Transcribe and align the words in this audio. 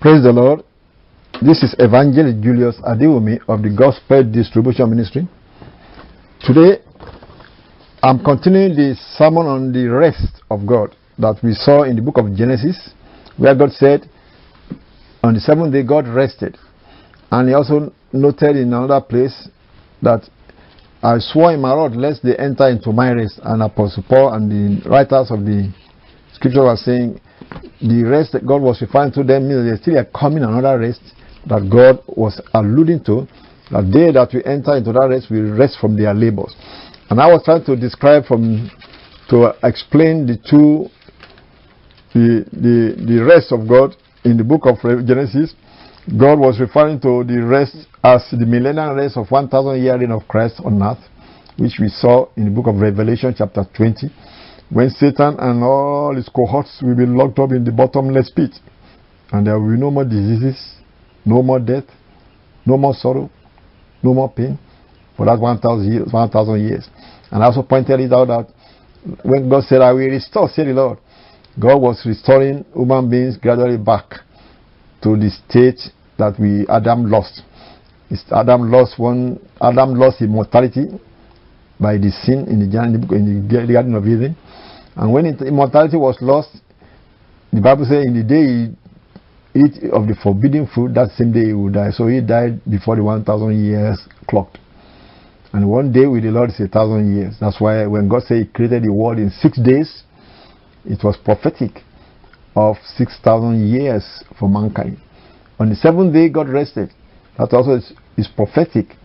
Praise 0.00 0.22
the 0.22 0.32
Lord. 0.32 0.64
This 1.44 1.62
is 1.62 1.74
Evangelist 1.78 2.40
Julius 2.40 2.76
Adewumi 2.80 3.38
of 3.48 3.60
the 3.60 3.68
Gospel 3.68 4.24
Distribution 4.24 4.88
Ministry. 4.88 5.28
Today, 6.40 6.80
I'm 8.02 8.24
continuing 8.24 8.74
the 8.74 8.96
sermon 9.18 9.44
on 9.44 9.70
the 9.70 9.84
rest 9.88 10.40
of 10.50 10.66
God 10.66 10.96
that 11.18 11.36
we 11.42 11.52
saw 11.52 11.82
in 11.82 11.96
the 11.96 12.00
book 12.00 12.16
of 12.16 12.34
Genesis, 12.34 12.94
where 13.36 13.54
God 13.54 13.72
said, 13.72 14.08
On 15.22 15.34
the 15.34 15.40
seventh 15.40 15.74
day, 15.74 15.82
God 15.82 16.08
rested. 16.08 16.56
And 17.30 17.50
He 17.50 17.54
also 17.54 17.92
noted 18.10 18.56
in 18.56 18.72
another 18.72 19.02
place 19.02 19.46
that 20.00 20.26
I 21.02 21.18
swore 21.18 21.52
in 21.52 21.60
my 21.60 21.74
wrath 21.74 21.92
lest 21.94 22.22
they 22.22 22.36
enter 22.36 22.70
into 22.70 22.90
my 22.90 23.12
rest. 23.12 23.38
And 23.42 23.62
Apostle 23.62 24.04
Paul 24.08 24.32
and 24.32 24.48
the 24.50 24.88
writers 24.88 25.30
of 25.30 25.40
the 25.44 25.70
scripture 26.32 26.62
were 26.62 26.76
saying, 26.76 27.20
the 27.82 28.02
rest 28.04 28.32
that 28.32 28.46
God 28.46 28.62
was 28.62 28.80
referring 28.80 29.12
to 29.12 29.22
them 29.22 29.46
means 29.46 29.66
there's 29.66 29.82
still 29.82 29.98
a 29.98 30.06
coming 30.06 30.42
another 30.42 30.78
rest 30.78 31.02
that 31.46 31.68
God 31.70 32.02
was 32.08 32.40
alluding 32.52 33.04
to. 33.04 33.26
That 33.70 33.90
day 33.90 34.12
that 34.12 34.28
we 34.32 34.44
enter 34.44 34.76
into 34.76 34.92
that 34.92 35.08
rest, 35.08 35.30
we 35.30 35.40
rest 35.40 35.78
from 35.80 35.96
their 35.96 36.12
labors. 36.12 36.54
And 37.10 37.20
I 37.20 37.26
was 37.26 37.42
trying 37.44 37.64
to 37.64 37.76
describe 37.76 38.26
from 38.26 38.70
to 39.30 39.52
explain 39.62 40.26
the 40.26 40.36
two 40.36 40.88
the 42.12 42.44
the, 42.52 43.04
the 43.04 43.24
rest 43.24 43.52
of 43.52 43.66
God 43.66 43.96
in 44.24 44.36
the 44.36 44.44
book 44.44 44.66
of 44.66 44.76
Genesis. 45.06 45.54
God 46.18 46.38
was 46.38 46.60
referring 46.60 47.00
to 47.00 47.24
the 47.24 47.40
rest 47.42 47.88
as 48.04 48.28
the 48.30 48.44
millennial 48.44 48.94
rest 48.94 49.16
of 49.16 49.30
1,000 49.30 49.82
year 49.82 49.98
reign 49.98 50.10
of 50.10 50.28
Christ 50.28 50.60
on 50.62 50.82
earth, 50.82 51.00
which 51.56 51.80
we 51.80 51.88
saw 51.88 52.28
in 52.36 52.44
the 52.44 52.50
book 52.50 52.66
of 52.66 52.76
Revelation, 52.76 53.34
chapter 53.36 53.64
20 53.74 54.12
when 54.70 54.90
Satan 54.90 55.36
and 55.38 55.62
all 55.62 56.14
his 56.14 56.28
cohorts 56.28 56.80
will 56.82 56.96
be 56.96 57.06
locked 57.06 57.38
up 57.38 57.52
in 57.52 57.64
the 57.64 57.72
bottomless 57.72 58.30
pit. 58.30 58.58
And 59.32 59.46
there 59.46 59.58
will 59.58 59.70
be 59.70 59.80
no 59.80 59.90
more 59.90 60.04
diseases, 60.04 60.76
no 61.24 61.42
more 61.42 61.60
death, 61.60 61.84
no 62.66 62.76
more 62.76 62.94
sorrow, 62.94 63.30
no 64.02 64.14
more 64.14 64.30
pain 64.32 64.58
for 65.16 65.26
that 65.26 65.38
1,000 65.38 65.92
years, 65.92 66.12
1, 66.12 66.60
years. 66.60 66.88
And 67.30 67.42
I 67.42 67.46
also 67.46 67.62
pointed 67.62 68.00
it 68.00 68.12
out 68.12 68.28
that 68.28 68.48
when 69.24 69.48
God 69.48 69.64
said, 69.64 69.80
I 69.80 69.92
will 69.92 70.08
restore, 70.08 70.48
said 70.48 70.66
the 70.66 70.72
Lord, 70.72 70.98
God 71.58 71.76
was 71.76 72.02
restoring 72.04 72.64
human 72.74 73.08
beings 73.08 73.36
gradually 73.36 73.76
back 73.76 74.10
to 75.02 75.16
the 75.16 75.30
state 75.30 75.80
that 76.18 76.38
we 76.40 76.66
Adam 76.68 77.10
lost. 77.10 77.42
Adam 78.30 78.70
lost 78.70 78.98
one 78.98 79.38
Adam 79.60 79.94
lost 79.94 80.20
immortality 80.22 80.86
by 81.80 81.96
the 81.96 82.10
sin 82.10 82.46
in 82.48 82.58
the, 82.58 83.14
in 83.14 83.48
the 83.48 83.72
Garden 83.72 83.94
of 83.94 84.06
Eden. 84.06 84.36
And 84.96 85.12
when 85.12 85.26
immortality 85.26 85.96
was 85.96 86.16
lost, 86.20 86.50
the 87.52 87.60
Bible 87.60 87.84
says 87.84 88.04
in 88.06 88.14
the 88.14 88.22
day 88.22 88.74
he 89.54 89.60
ate 89.60 89.92
of 89.92 90.06
the 90.06 90.14
forbidden 90.22 90.66
fruit, 90.66 90.94
that 90.94 91.10
same 91.16 91.32
day 91.32 91.46
he 91.46 91.52
would 91.52 91.74
die. 91.74 91.90
So 91.90 92.08
he 92.08 92.20
died 92.20 92.60
before 92.68 92.96
the 92.96 93.04
1,000 93.04 93.64
years 93.64 93.98
clocked. 94.28 94.58
And 95.52 95.70
one 95.70 95.92
day 95.92 96.06
with 96.06 96.24
the 96.24 96.30
Lord 96.30 96.50
is 96.50 96.60
a 96.60 96.68
thousand 96.68 97.16
years. 97.16 97.36
That's 97.40 97.60
why 97.60 97.86
when 97.86 98.08
God 98.08 98.24
said 98.24 98.38
He 98.38 98.44
created 98.46 98.82
the 98.82 98.92
world 98.92 99.18
in 99.18 99.30
six 99.30 99.58
days, 99.58 100.02
it 100.84 101.02
was 101.04 101.16
prophetic 101.16 101.82
of 102.56 102.76
6,000 102.96 103.66
years 103.66 104.04
for 104.38 104.48
mankind. 104.48 104.98
On 105.60 105.70
the 105.70 105.76
seventh 105.76 106.12
day, 106.12 106.28
God 106.28 106.48
rested. 106.48 106.90
That 107.38 107.52
also 107.52 107.76
is, 107.76 107.92
is 108.16 108.28
prophetic 108.28 108.96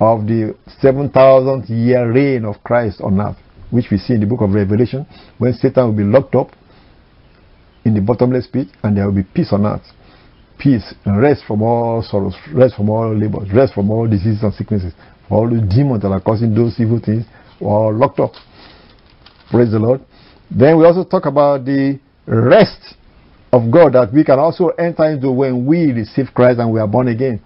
of 0.00 0.26
the 0.26 0.56
7,000 0.80 1.68
year 1.68 2.10
reign 2.10 2.46
of 2.46 2.64
Christ 2.64 3.02
on 3.02 3.20
earth 3.20 3.36
which 3.70 3.86
we 3.90 3.98
see 3.98 4.14
in 4.14 4.20
the 4.20 4.26
book 4.26 4.40
of 4.40 4.50
Revelation, 4.50 5.06
when 5.38 5.52
Satan 5.52 5.86
will 5.86 5.96
be 5.96 6.04
locked 6.04 6.34
up 6.34 6.50
in 7.84 7.94
the 7.94 8.00
bottomless 8.00 8.46
pit 8.46 8.68
and 8.82 8.96
there 8.96 9.06
will 9.06 9.14
be 9.14 9.22
peace 9.22 9.52
on 9.52 9.66
earth. 9.66 9.86
Peace 10.58 10.94
and 11.04 11.20
rest 11.20 11.42
from 11.46 11.62
all 11.62 12.02
sorrows, 12.02 12.34
rest 12.52 12.76
from 12.76 12.90
all 12.90 13.16
labors, 13.16 13.50
rest 13.52 13.74
from 13.74 13.90
all 13.90 14.06
diseases 14.06 14.42
and 14.42 14.52
sicknesses. 14.54 14.92
All 15.30 15.48
the 15.48 15.60
demons 15.60 16.02
that 16.02 16.08
are 16.08 16.20
causing 16.20 16.54
those 16.54 16.78
evil 16.78 17.00
things 17.00 17.24
are 17.64 17.92
locked 17.92 18.20
up. 18.20 18.32
Praise 19.50 19.70
the 19.70 19.78
Lord. 19.78 20.00
Then 20.50 20.78
we 20.78 20.84
also 20.84 21.04
talk 21.04 21.26
about 21.26 21.64
the 21.64 21.98
rest 22.26 22.94
of 23.52 23.70
God 23.70 23.94
that 23.94 24.12
we 24.12 24.24
can 24.24 24.38
also 24.38 24.68
enter 24.68 25.04
into 25.10 25.30
when 25.30 25.66
we 25.66 25.92
receive 25.92 26.26
Christ 26.34 26.58
and 26.58 26.72
we 26.72 26.80
are 26.80 26.86
born 26.86 27.08
again. 27.08 27.40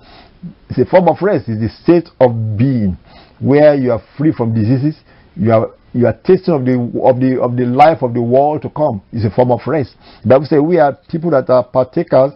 It's 0.68 0.78
a 0.78 0.84
form 0.84 1.08
of 1.08 1.16
rest, 1.22 1.48
it's 1.48 1.60
the 1.60 1.70
state 1.82 2.08
of 2.20 2.58
being 2.58 2.98
where 3.38 3.74
you 3.74 3.92
are 3.92 4.02
free 4.18 4.32
from 4.32 4.54
diseases, 4.54 4.96
you 5.36 5.52
are 5.52 5.70
you 5.92 6.06
are 6.06 6.18
tasting 6.24 6.54
of 6.54 6.64
the 6.64 6.74
of 7.02 7.20
the 7.20 7.40
of 7.40 7.56
the 7.56 7.64
life 7.64 8.02
of 8.02 8.14
the 8.14 8.22
world 8.22 8.62
to 8.62 8.70
come. 8.70 9.02
It's 9.12 9.24
a 9.24 9.34
form 9.34 9.50
of 9.50 9.60
rest. 9.66 9.96
The 10.22 10.28
Bible 10.28 10.46
says 10.46 10.60
we 10.60 10.78
are 10.78 10.98
people 11.08 11.30
that 11.30 11.48
are 11.50 11.64
partakers 11.64 12.32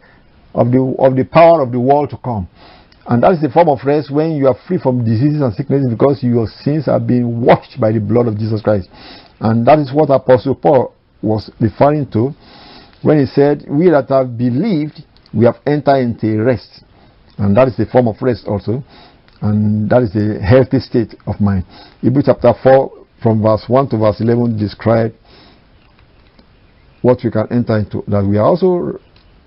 of 0.54 0.70
the 0.70 0.80
of 0.98 1.16
the 1.16 1.24
power 1.24 1.62
of 1.62 1.72
the 1.72 1.80
world 1.80 2.10
to 2.10 2.16
come. 2.18 2.48
And 3.06 3.22
that 3.22 3.32
is 3.32 3.42
a 3.42 3.48
form 3.48 3.68
of 3.68 3.78
rest 3.86 4.10
when 4.10 4.32
you 4.32 4.48
are 4.48 4.56
free 4.68 4.78
from 4.78 5.02
diseases 5.02 5.40
and 5.40 5.54
sicknesses 5.54 5.88
because 5.90 6.22
your 6.22 6.46
sins 6.46 6.88
are 6.88 7.00
being 7.00 7.40
washed 7.40 7.80
by 7.80 7.90
the 7.90 8.00
blood 8.00 8.28
of 8.28 8.36
Jesus 8.36 8.60
Christ. 8.60 8.90
And 9.40 9.66
that 9.66 9.78
is 9.78 9.92
what 9.94 10.10
Apostle 10.10 10.54
Paul 10.54 10.94
was 11.22 11.50
referring 11.58 12.10
to 12.12 12.34
when 13.02 13.18
he 13.18 13.26
said, 13.26 13.64
We 13.68 13.88
that 13.90 14.08
have 14.10 14.36
believed, 14.36 15.04
we 15.32 15.46
have 15.46 15.56
entered 15.66 15.98
into 15.98 16.42
rest. 16.42 16.84
And 17.38 17.56
that 17.56 17.68
is 17.68 17.78
a 17.78 17.86
form 17.86 18.08
of 18.08 18.16
rest 18.20 18.46
also. 18.46 18.82
And 19.40 19.88
that 19.90 20.02
is 20.02 20.16
a 20.16 20.42
healthy 20.42 20.80
state 20.80 21.14
of 21.26 21.40
mind. 21.40 21.64
Hebrews 22.00 22.24
chapter 22.26 22.52
4, 22.62 22.92
from 23.22 23.42
verse 23.42 23.64
1 23.66 23.90
to 23.90 23.98
verse 23.98 24.20
11 24.20 24.58
describe 24.58 25.12
what 27.02 27.18
we 27.22 27.30
can 27.30 27.46
enter 27.50 27.78
into, 27.78 28.02
that 28.08 28.24
we 28.24 28.38
are 28.38 28.46
also 28.46 28.98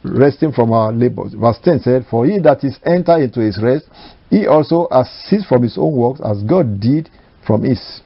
resting 0.04 0.52
from 0.52 0.72
our 0.72 0.92
labors. 0.92 1.34
Verse 1.34 1.58
10 1.64 1.80
said, 1.82 2.06
For 2.10 2.26
he 2.26 2.40
that 2.40 2.64
is 2.64 2.80
entered 2.86 3.22
into 3.22 3.42
his 3.42 3.60
rest, 3.62 3.86
he 4.30 4.48
also 4.48 4.88
has 4.92 5.10
ceased 5.28 5.48
from 5.48 5.64
his 5.64 5.78
own 5.78 5.96
works 5.96 6.22
as 6.24 6.42
God 6.44 6.80
did 6.80 7.10
from 7.46 7.64
his. 7.64 8.02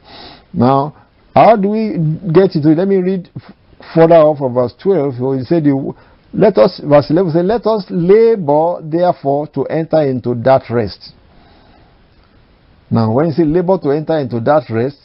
Now, 0.54 0.96
how 1.34 1.56
do 1.56 1.70
we 1.70 1.98
get 2.34 2.56
into 2.56 2.72
it? 2.72 2.78
Let 2.78 2.88
me 2.88 2.98
read 2.98 3.30
further 3.94 4.16
on 4.16 4.38
from 4.38 4.54
verse 4.54 4.74
12. 4.82 5.16
So 5.20 5.34
he 5.34 5.44
said, 5.44 5.66
let 6.34 6.58
us, 6.58 6.82
verse 6.84 7.10
11 7.10 7.32
said, 7.32 7.46
Let 7.46 7.66
us 7.66 7.86
labor 7.90 8.82
therefore 8.84 9.48
to 9.48 9.64
enter 9.66 10.02
into 10.02 10.36
that 10.44 10.64
rest. 10.70 11.14
Now, 12.90 13.12
when 13.12 13.28
you 13.28 13.32
say 13.34 13.44
labor 13.44 13.78
to 13.80 13.92
enter 13.92 14.18
into 14.20 14.40
that 14.42 14.70
rest, 14.70 14.98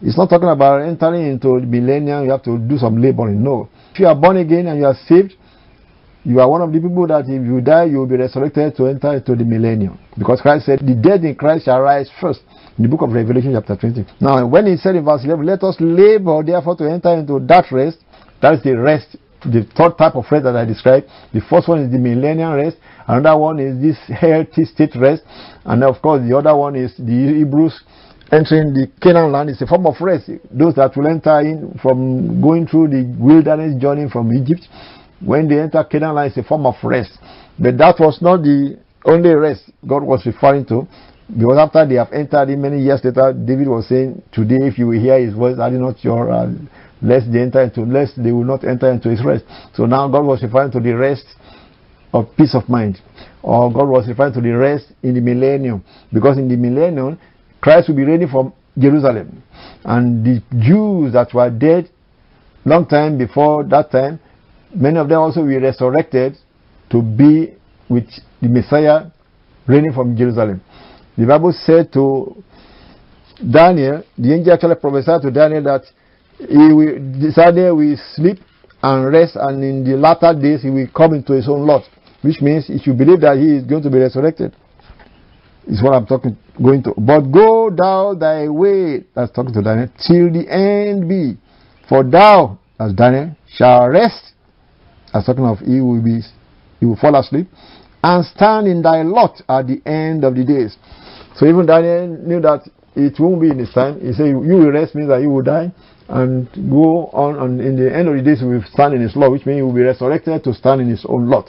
it's 0.00 0.16
not 0.16 0.30
talking 0.30 0.48
about 0.48 0.82
entering 0.82 1.26
into 1.26 1.60
the 1.60 1.66
millennium, 1.66 2.24
you 2.24 2.30
have 2.30 2.42
to 2.44 2.56
do 2.58 2.78
some 2.78 3.02
laboring. 3.02 3.42
No. 3.42 3.68
If 3.92 4.00
you 4.00 4.06
are 4.06 4.14
born 4.14 4.36
again 4.36 4.66
and 4.68 4.78
you 4.78 4.86
are 4.86 4.96
saved, 5.06 5.34
you 6.24 6.40
are 6.40 6.48
one 6.48 6.62
of 6.62 6.72
the 6.72 6.80
people 6.80 7.06
that 7.06 7.24
if 7.24 7.42
you 7.46 7.60
die, 7.60 7.84
you 7.84 7.98
will 7.98 8.06
be 8.06 8.16
resurrected 8.16 8.76
to 8.76 8.86
enter 8.86 9.14
into 9.14 9.34
the 9.34 9.44
millennium. 9.44 9.98
Because 10.16 10.40
Christ 10.40 10.66
said, 10.66 10.80
The 10.80 10.94
dead 10.94 11.24
in 11.24 11.34
Christ 11.34 11.64
shall 11.64 11.80
rise 11.80 12.10
first. 12.20 12.40
In 12.76 12.84
the 12.84 12.88
book 12.88 13.02
of 13.02 13.10
Revelation, 13.10 13.54
chapter 13.54 13.76
20. 13.76 14.06
Now, 14.20 14.46
when 14.46 14.66
he 14.66 14.76
said 14.76 14.94
in 14.94 15.04
verse 15.04 15.24
11, 15.24 15.44
Let 15.44 15.62
us 15.64 15.76
labor, 15.80 16.42
therefore, 16.44 16.76
to 16.76 16.84
enter 16.84 17.14
into 17.14 17.40
that 17.46 17.66
rest, 17.72 17.98
that 18.40 18.54
is 18.54 18.62
the 18.62 18.76
rest, 18.76 19.16
the 19.42 19.66
third 19.74 19.96
type 19.98 20.14
of 20.14 20.26
rest 20.30 20.44
that 20.44 20.54
I 20.54 20.64
described. 20.64 21.06
The 21.32 21.40
first 21.48 21.68
one 21.68 21.80
is 21.80 21.90
the 21.90 21.98
millennium 21.98 22.52
rest. 22.52 22.76
Another 23.08 23.38
one 23.38 23.58
is 23.58 23.80
this 23.80 23.96
healthy 24.18 24.66
state 24.66 24.94
rest. 24.94 25.22
And 25.64 25.82
of 25.82 26.00
course, 26.02 26.22
the 26.28 26.36
other 26.36 26.54
one 26.54 26.76
is 26.76 26.94
the 26.98 27.34
Hebrews 27.38 27.82
entering 28.30 28.74
the 28.74 28.90
Canaan 29.00 29.32
land 29.32 29.48
is 29.48 29.62
a 29.62 29.66
form 29.66 29.86
of 29.86 29.94
rest. 30.00 30.30
Those 30.50 30.74
that 30.74 30.94
will 30.94 31.06
enter 31.06 31.40
in 31.40 31.78
from 31.80 32.42
going 32.42 32.66
through 32.66 32.88
the 32.88 33.16
wilderness 33.18 33.80
journey 33.80 34.10
from 34.10 34.30
Egypt, 34.32 34.68
when 35.24 35.48
they 35.48 35.58
enter 35.58 35.82
Canaan 35.84 36.14
land, 36.16 36.32
is 36.32 36.38
a 36.38 36.42
form 36.46 36.66
of 36.66 36.74
rest. 36.82 37.18
But 37.58 37.78
that 37.78 37.96
was 37.98 38.20
not 38.20 38.42
the 38.42 38.78
only 39.06 39.30
rest 39.30 39.70
God 39.86 40.02
was 40.02 40.26
referring 40.26 40.66
to. 40.66 40.86
Because 41.32 41.58
after 41.58 41.86
they 41.86 41.96
have 41.96 42.12
entered 42.12 42.50
in 42.50 42.60
many 42.60 42.80
years 42.80 43.00
later, 43.04 43.32
David 43.32 43.68
was 43.68 43.88
saying, 43.88 44.22
Today, 44.32 44.60
if 44.60 44.78
you 44.78 44.86
will 44.86 45.00
hear 45.00 45.18
his 45.18 45.34
voice, 45.34 45.58
are 45.58 45.70
you 45.70 45.78
not 45.78 46.02
your 46.04 46.30
uh, 46.30 46.50
lest 47.02 47.30
they 47.32 47.40
enter 47.40 47.62
into 47.62 47.82
lest 47.82 48.20
they 48.22 48.32
will 48.32 48.44
not 48.44 48.64
enter 48.64 48.90
into 48.90 49.08
his 49.08 49.24
rest. 49.24 49.44
So 49.74 49.86
now 49.86 50.08
God 50.08 50.24
was 50.24 50.42
referring 50.42 50.72
to 50.72 50.80
the 50.80 50.92
rest 50.92 51.26
of 52.12 52.28
peace 52.36 52.54
of 52.54 52.68
mind. 52.68 53.00
Or 53.42 53.72
God 53.72 53.88
was 53.88 54.08
referring 54.08 54.34
to 54.34 54.40
the 54.40 54.56
rest 54.56 54.92
in 55.02 55.14
the 55.14 55.20
millennium. 55.20 55.84
Because 56.12 56.38
in 56.38 56.48
the 56.48 56.56
millennium, 56.56 57.18
Christ 57.60 57.88
will 57.88 57.96
be 57.96 58.04
reigning 58.04 58.28
from 58.28 58.52
Jerusalem. 58.78 59.42
And 59.84 60.24
the 60.24 60.42
Jews 60.58 61.12
that 61.12 61.32
were 61.34 61.50
dead 61.50 61.90
long 62.64 62.86
time 62.86 63.18
before 63.18 63.64
that 63.64 63.90
time, 63.90 64.20
many 64.74 64.98
of 64.98 65.08
them 65.08 65.18
also 65.18 65.40
will 65.40 65.48
be 65.48 65.58
resurrected 65.58 66.36
to 66.90 67.02
be 67.02 67.54
with 67.88 68.06
the 68.40 68.48
Messiah 68.48 69.06
reigning 69.66 69.92
from 69.92 70.16
Jerusalem. 70.16 70.60
The 71.16 71.26
Bible 71.26 71.52
said 71.52 71.92
to 71.94 72.42
Daniel, 73.38 74.02
the 74.16 74.34
angel 74.34 74.52
actually 74.52 74.76
prophesied 74.76 75.22
to 75.22 75.30
Daniel 75.30 75.62
that 75.64 75.82
he 76.38 76.72
will, 76.72 77.32
Daniel 77.34 77.76
will 77.76 77.96
sleep 78.14 78.38
and 78.82 79.12
rest, 79.12 79.36
and 79.36 79.62
in 79.64 79.84
the 79.84 79.96
latter 79.96 80.38
days 80.40 80.62
he 80.62 80.70
will 80.70 80.86
come 80.94 81.14
into 81.14 81.32
his 81.32 81.48
own 81.48 81.66
lot, 81.66 81.82
which 82.22 82.40
means 82.40 82.66
if 82.68 82.86
you 82.86 82.94
believe 82.94 83.20
that 83.20 83.36
he 83.36 83.56
is 83.56 83.64
going 83.64 83.82
to 83.82 83.90
be 83.90 83.98
resurrected, 83.98 84.54
is 85.66 85.82
what 85.82 85.94
I'm 85.94 86.06
talking 86.06 86.36
going 86.62 86.82
to. 86.84 86.94
But 86.96 87.30
go 87.30 87.70
thou 87.70 88.14
thy 88.14 88.48
way, 88.48 89.04
that's 89.14 89.32
talking 89.32 89.52
to 89.54 89.62
Daniel, 89.62 89.88
till 90.06 90.32
the 90.32 90.46
end 90.48 91.08
be, 91.08 91.36
for 91.88 92.02
thou, 92.02 92.58
as 92.80 92.92
Daniel, 92.92 93.36
shall 93.48 93.88
rest. 93.88 94.32
As 95.12 95.24
talking 95.24 95.44
of 95.44 95.58
he 95.58 95.80
will 95.80 96.02
be, 96.02 96.20
he 96.80 96.86
will 96.86 96.96
fall 96.96 97.16
asleep, 97.16 97.48
and 98.02 98.24
stand 98.24 98.66
in 98.66 98.82
thy 98.82 99.02
lot 99.02 99.40
at 99.48 99.66
the 99.66 99.80
end 99.86 100.24
of 100.24 100.34
the 100.34 100.44
days. 100.44 100.76
So 101.36 101.46
even 101.46 101.66
Daniel 101.66 102.08
knew 102.08 102.40
that 102.40 102.68
it 102.94 103.18
won't 103.18 103.40
be 103.40 103.50
in 103.50 103.58
his 103.58 103.72
time. 103.72 104.00
He 104.00 104.12
said, 104.12 104.26
You 104.26 104.34
will 104.34 104.72
rest 104.72 104.94
means 104.94 105.08
that 105.08 105.22
you 105.22 105.30
will 105.30 105.42
die 105.42 105.72
and 106.08 106.48
go 106.70 107.06
on, 107.12 107.38
and 107.38 107.60
in 107.60 107.76
the 107.76 107.94
end 107.94 108.08
of 108.08 108.16
the 108.16 108.22
days, 108.22 108.42
will 108.42 108.62
stand 108.72 108.94
in 108.94 109.00
his 109.00 109.14
lot, 109.14 109.30
which 109.30 109.44
means 109.44 109.58
he 109.58 109.62
will 109.62 109.74
be 109.74 109.82
resurrected 109.82 110.42
to 110.44 110.54
stand 110.54 110.80
in 110.80 110.88
his 110.88 111.04
own 111.08 111.28
lot. 111.28 111.48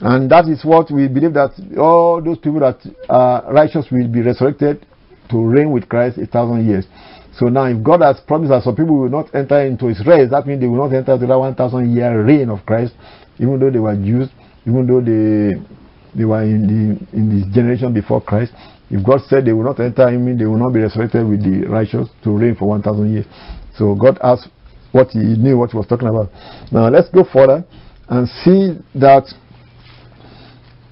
And 0.00 0.30
that 0.30 0.48
is 0.48 0.64
what 0.64 0.90
we 0.90 1.08
believe 1.08 1.34
that 1.34 1.52
all 1.78 2.22
those 2.22 2.38
people 2.38 2.60
that 2.60 2.80
are 3.08 3.52
righteous 3.52 3.86
will 3.90 4.08
be 4.08 4.22
resurrected 4.22 4.86
to 5.30 5.38
reign 5.38 5.70
with 5.70 5.88
Christ 5.88 6.18
a 6.18 6.26
thousand 6.26 6.66
years. 6.66 6.86
So 7.36 7.46
now, 7.46 7.64
if 7.64 7.82
God 7.82 8.02
has 8.02 8.18
promised 8.26 8.50
that 8.50 8.62
some 8.64 8.76
people 8.76 8.98
will 8.98 9.08
not 9.08 9.34
enter 9.34 9.60
into 9.60 9.86
his 9.86 10.04
rest, 10.06 10.32
that 10.32 10.46
means 10.46 10.60
they 10.60 10.66
will 10.66 10.88
not 10.88 10.94
enter 10.94 11.14
into 11.14 11.26
that 11.26 11.38
1,000 11.38 11.94
year 11.94 12.24
reign 12.24 12.50
of 12.50 12.64
Christ, 12.66 12.94
even 13.38 13.60
though 13.60 13.70
they 13.70 13.78
were 13.78 13.94
Jews, 13.94 14.28
even 14.66 14.86
though 14.86 15.00
they 15.00 15.60
they 16.14 16.24
were 16.24 16.42
in 16.42 16.66
the 16.66 17.16
in 17.16 17.30
this 17.30 17.54
generation 17.54 17.94
before 17.94 18.20
Christ. 18.20 18.52
If 18.90 19.06
God 19.06 19.20
said 19.28 19.44
they 19.44 19.52
will 19.52 19.64
not 19.64 19.78
enter, 19.78 20.02
I 20.02 20.16
mean 20.16 20.36
they 20.36 20.46
will 20.46 20.58
not 20.58 20.72
be 20.72 20.80
resurrected 20.80 21.26
with 21.26 21.44
the 21.44 21.68
righteous 21.68 22.08
to 22.24 22.36
reign 22.36 22.56
for 22.56 22.66
1,000 22.66 23.12
years. 23.12 23.26
So 23.76 23.94
God 23.94 24.18
asked 24.22 24.48
what 24.90 25.10
he 25.10 25.20
knew 25.20 25.56
what 25.56 25.70
he 25.70 25.76
was 25.76 25.86
talking 25.86 26.08
about. 26.08 26.30
Now 26.72 26.88
let's 26.88 27.08
go 27.10 27.22
further 27.22 27.64
and 28.08 28.26
see 28.42 28.74
that 28.98 29.32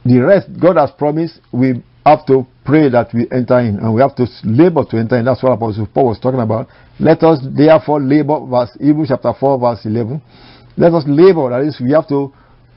the 0.08 0.18
rest 0.18 0.48
God 0.60 0.76
has 0.76 0.90
promised, 0.90 1.40
we 1.52 1.82
have 2.04 2.26
to 2.26 2.46
pray 2.64 2.88
that 2.88 3.08
we 3.12 3.26
enter 3.30 3.58
in 3.60 3.78
and 3.78 3.94
we 3.94 4.00
have 4.00 4.14
to 4.16 4.26
labor 4.44 4.84
to 4.90 4.96
enter 4.96 5.18
in. 5.18 5.24
That's 5.24 5.42
what 5.42 5.52
Apostle 5.52 5.86
Paul 5.86 6.08
was 6.08 6.20
talking 6.20 6.40
about. 6.40 6.68
Let 6.98 7.22
us 7.22 7.40
therefore 7.56 8.00
labor, 8.00 8.40
verse 8.46 8.70
Hebrews 8.80 9.08
chapter 9.08 9.32
4, 9.38 9.58
verse 9.58 9.84
11. 9.84 10.22
Let 10.76 10.92
us 10.94 11.04
labor, 11.06 11.50
that 11.50 11.66
is, 11.66 11.80
we 11.80 11.92
have 11.92 12.08
to 12.08 12.32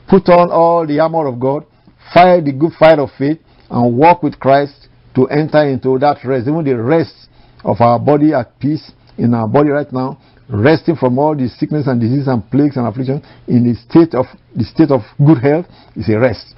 put 0.10 0.28
on 0.30 0.51
all 0.51 0.86
the 0.86 1.00
armor 1.00 1.28
of 1.28 1.39
God, 1.39 1.66
fight 2.13 2.45
the 2.45 2.51
good 2.51 2.74
fight 2.78 3.00
of 3.00 3.10
faith, 3.18 3.39
and 3.69 3.98
walk 3.98 4.24
with 4.24 4.39
Christ 4.39 4.88
to 5.16 5.28
enter 5.28 5.63
into 5.68 5.98
that 6.00 6.18
rest, 6.25 6.48
even 6.48 6.63
the 6.63 6.75
rest 6.75 7.30
of 7.63 7.80
our 7.80 8.00
body 8.00 8.33
at 8.33 8.60
peace 8.60 8.92
in 9.18 9.33
our 9.33 9.48
body 9.48 9.69
right 9.69 9.92
now, 9.94 10.19
resting 10.50 10.95
from 10.95 11.18
all 11.19 11.36
the 11.36 11.48
sickness 11.48 11.88
and 11.88 12.01
disease 12.01 12.28
and 12.28 12.50
plagues 12.51 12.75
and 12.75 12.88
affliction 12.88 13.22
in 13.48 13.63
the 13.63 13.75
state 13.75 14.13
of 14.13 14.25
the 14.56 14.63
state 14.63 14.92
of 14.92 15.01
good 15.25 15.38
health 15.38 15.66
is 15.95 16.10
a 16.10 16.19
rest. 16.19 16.56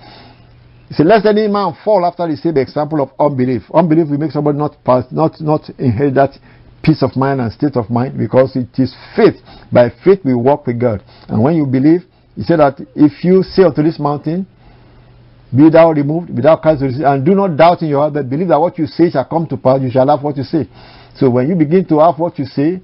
Said, 0.96 1.08
Lest 1.08 1.26
any 1.26 1.48
man 1.48 1.76
fall 1.84 2.06
after 2.06 2.28
the 2.28 2.38
same 2.38 2.58
example 2.58 3.02
of 3.02 3.10
unbelief. 3.20 3.64
Unbelief 3.74 4.10
will 4.10 4.18
make 4.18 4.32
somebody 4.32 4.58
not 4.58 4.76
pass, 4.84 5.06
not 5.12 5.40
not 5.42 5.70
inherit 5.80 6.14
that 6.16 6.32
peace 6.84 7.02
of 7.02 7.16
mind 7.16 7.40
and 7.42 7.52
state 7.52 7.76
of 7.78 7.90
mind 7.90 8.18
because 8.18 8.56
it 8.56 8.68
is 8.78 8.94
faith. 9.16 9.36
By 9.72 9.90
faith 10.04 10.20
we 10.24 10.36
walk 10.36 10.68
with 10.68 10.80
God. 10.80 11.04
And 11.30 11.42
when 11.42 11.56
you 11.56 11.66
believe, 11.66 12.02
he 12.36 12.44
said 12.44 12.60
that 12.60 12.80
if 12.96 13.24
you 13.24 13.42
say 13.44 13.64
unto 13.64 13.82
this 13.82 13.98
mountain, 13.98 14.46
be 15.56 15.70
thou 15.70 15.92
removed, 15.92 16.30
without 16.30 16.64
thou 16.64 16.76
cast 16.76 16.82
and 16.82 17.26
do 17.26 17.34
not 17.36 17.56
doubt 17.56 17.82
in 17.82 17.88
your 17.90 18.02
heart, 18.02 18.14
but 18.14 18.30
believe 18.30 18.50
that 18.50 18.60
what 18.60 18.78
you 18.78 18.88
say 18.88 19.10
shall 19.10 19.26
come 19.26 19.48
to 19.48 19.58
pass, 19.58 19.82
you 19.82 19.90
shall 19.90 20.08
have 20.08 20.24
what 20.24 20.36
you 20.36 20.44
say. 20.44 20.68
So 21.16 21.30
when 21.30 21.48
you 21.48 21.56
begin 21.56 21.86
to 21.86 22.00
have 22.00 22.20
what 22.20 22.38
you 22.40 22.46
say, 22.46 22.82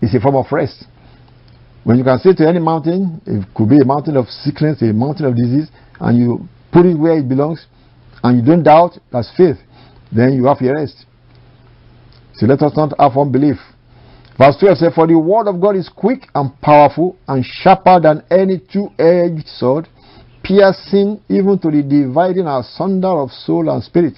it's 0.00 0.14
a 0.14 0.20
form 0.20 0.36
of 0.36 0.46
rest. 0.52 0.84
When 1.82 1.98
you 1.98 2.04
can 2.04 2.18
say 2.18 2.34
to 2.34 2.48
any 2.48 2.60
mountain, 2.60 3.20
it 3.26 3.46
could 3.54 3.68
be 3.68 3.80
a 3.80 3.84
mountain 3.84 4.16
of 4.16 4.26
sickness, 4.28 4.80
a 4.82 4.92
mountain 4.92 5.26
of 5.26 5.36
disease, 5.36 5.70
and 6.00 6.18
you 6.18 6.48
put 6.74 6.84
it 6.86 6.98
where 6.98 7.16
it 7.16 7.28
belongs, 7.28 7.66
and 8.24 8.36
you 8.36 8.44
don't 8.44 8.64
doubt, 8.64 8.98
that's 9.12 9.30
faith, 9.36 9.56
then 10.10 10.32
you 10.32 10.46
have 10.46 10.60
your 10.60 10.74
rest. 10.74 11.06
So 12.34 12.46
let 12.46 12.60
us 12.62 12.76
not 12.76 12.92
have 12.98 13.16
unbelief. 13.16 13.58
Verse 14.36 14.56
12 14.58 14.78
says, 14.78 14.94
For 14.94 15.06
the 15.06 15.16
word 15.16 15.46
of 15.46 15.60
God 15.60 15.76
is 15.76 15.88
quick 15.88 16.26
and 16.34 16.50
powerful 16.60 17.16
and 17.28 17.44
sharper 17.44 18.00
than 18.00 18.24
any 18.28 18.58
two 18.58 18.88
edged 18.98 19.46
sword, 19.46 19.86
piercing 20.42 21.20
even 21.28 21.60
to 21.60 21.70
the 21.70 21.82
dividing 21.82 22.48
asunder 22.48 23.22
of 23.22 23.30
soul 23.30 23.70
and 23.70 23.82
spirit, 23.82 24.14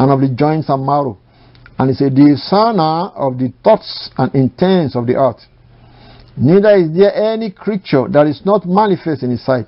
and 0.00 0.10
of 0.10 0.20
the 0.20 0.28
joints 0.28 0.68
and 0.68 0.84
marrow. 0.84 1.16
And 1.78 1.90
it's 1.90 2.00
a 2.00 2.10
discerner 2.10 3.12
of 3.14 3.38
the 3.38 3.52
thoughts 3.62 4.10
and 4.18 4.34
intents 4.34 4.96
of 4.96 5.06
the 5.06 5.14
heart. 5.14 5.40
Neither 6.36 6.74
is 6.76 6.96
there 6.96 7.14
any 7.14 7.52
creature 7.52 8.08
that 8.08 8.26
is 8.26 8.42
not 8.44 8.66
manifest 8.66 9.22
in 9.22 9.30
his 9.30 9.44
sight, 9.44 9.66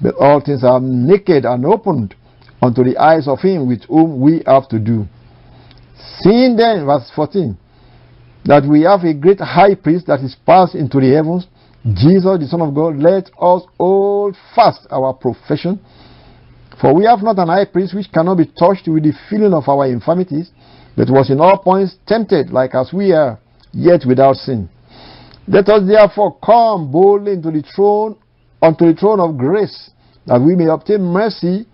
but 0.00 0.14
all 0.16 0.40
things 0.40 0.64
are 0.64 0.80
naked 0.80 1.44
and 1.44 1.66
opened 1.66 2.14
unto 2.60 2.84
the 2.84 2.96
eyes 2.96 3.26
of 3.26 3.40
him 3.40 3.68
with 3.68 3.82
whom 3.84 4.20
we 4.20 4.42
have 4.46 4.68
to 4.68 4.78
do. 4.78 5.06
Seeing 6.20 6.56
then, 6.56 6.86
verse 6.86 7.10
14, 7.14 7.56
that 8.44 8.64
we 8.68 8.82
have 8.82 9.04
a 9.04 9.14
great 9.14 9.40
high 9.40 9.74
priest 9.74 10.06
that 10.06 10.20
is 10.20 10.36
passed 10.46 10.74
into 10.74 11.00
the 11.00 11.12
heavens, 11.14 11.46
Jesus, 11.84 12.38
the 12.38 12.46
Son 12.48 12.60
of 12.60 12.74
God, 12.74 12.96
let 12.96 13.26
us 13.40 13.62
hold 13.78 14.36
fast 14.54 14.86
our 14.90 15.12
profession. 15.12 15.80
For 16.80 16.94
we 16.94 17.04
have 17.04 17.22
not 17.22 17.38
an 17.38 17.48
high 17.48 17.64
priest 17.64 17.94
which 17.94 18.10
cannot 18.12 18.38
be 18.38 18.46
touched 18.46 18.86
with 18.86 19.02
the 19.02 19.12
feeling 19.28 19.52
of 19.52 19.68
our 19.68 19.86
infirmities, 19.86 20.50
but 20.96 21.10
was 21.10 21.30
in 21.30 21.40
all 21.40 21.58
points 21.58 21.96
tempted 22.06 22.50
like 22.50 22.74
as 22.74 22.92
we 22.92 23.12
are, 23.12 23.40
yet 23.72 24.02
without 24.06 24.36
sin. 24.36 24.68
Let 25.48 25.68
us 25.68 25.82
therefore 25.86 26.38
come 26.44 26.92
boldly 26.92 27.32
into 27.32 27.50
the 27.50 27.62
throne, 27.74 28.16
unto 28.62 28.86
the 28.86 28.94
throne 28.98 29.20
of 29.20 29.36
grace, 29.36 29.90
that 30.26 30.40
we 30.40 30.54
may 30.54 30.66
obtain 30.66 31.02
mercy 31.02 31.66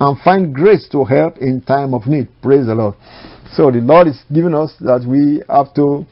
and 0.00 0.18
find 0.20 0.54
grace 0.54 0.88
to 0.92 1.04
help 1.04 1.38
in 1.38 1.60
time 1.60 1.92
of 1.92 2.06
need. 2.06 2.28
Praise 2.40 2.66
the 2.66 2.74
Lord. 2.74 2.94
So 3.54 3.70
the 3.70 3.80
Lord 3.80 4.08
is 4.08 4.22
giving 4.32 4.54
us 4.54 4.72
that 4.80 5.04
we 5.06 5.42
have 5.48 5.74
to 5.74 6.06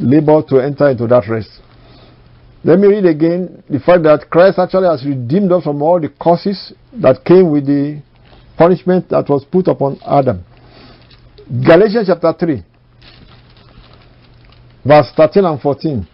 labor 0.00 0.42
to 0.48 0.58
enter 0.58 0.90
into 0.90 1.06
that 1.06 1.28
rest. 1.28 1.50
Let 2.64 2.78
me 2.78 2.88
read 2.88 3.06
again 3.06 3.62
the 3.68 3.80
fact 3.80 4.04
that 4.04 4.30
Christ 4.30 4.58
actually 4.58 4.88
has 4.88 5.04
redeemed 5.04 5.50
us 5.52 5.64
from 5.64 5.82
all 5.82 6.00
the 6.00 6.08
curses 6.08 6.72
that 6.94 7.24
came 7.24 7.50
with 7.50 7.66
the 7.66 8.00
punishment 8.56 9.08
that 9.08 9.28
was 9.28 9.44
put 9.44 9.66
upon 9.68 9.98
Adam. 10.06 10.44
Galatians 11.66 12.06
chapter 12.06 12.32
3, 12.38 12.62
verse 14.84 15.06
13 15.16 15.44
and 15.44 15.60
14. 15.60 16.08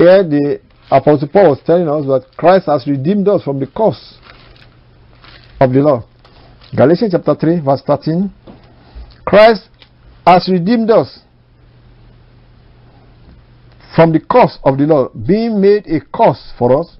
Here 0.00 0.24
the 0.24 0.60
Apostle 0.90 1.28
Paul 1.28 1.50
was 1.50 1.60
telling 1.66 1.86
us 1.86 2.06
that 2.06 2.34
Christ 2.34 2.64
has 2.64 2.86
redeemed 2.86 3.28
us 3.28 3.42
from 3.42 3.60
the 3.60 3.66
curse 3.66 4.16
of 5.60 5.74
the 5.74 5.80
law. 5.80 6.08
Galatians 6.74 7.12
chapter 7.12 7.34
3, 7.34 7.60
verse 7.60 7.82
13. 7.86 8.32
Christ 9.26 9.68
has 10.26 10.48
redeemed 10.50 10.90
us 10.90 11.18
from 13.94 14.12
the 14.12 14.20
curse 14.20 14.58
of 14.64 14.78
the 14.78 14.84
law, 14.84 15.10
being 15.10 15.60
made 15.60 15.86
a 15.86 16.00
curse 16.00 16.50
for 16.58 16.80
us. 16.80 16.96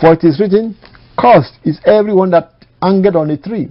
For 0.00 0.14
it 0.14 0.24
is 0.24 0.40
written, 0.40 0.76
Cursed 1.16 1.54
is 1.62 1.78
everyone 1.86 2.30
that 2.30 2.50
hangeth 2.82 3.14
on 3.14 3.30
a 3.30 3.36
tree, 3.36 3.68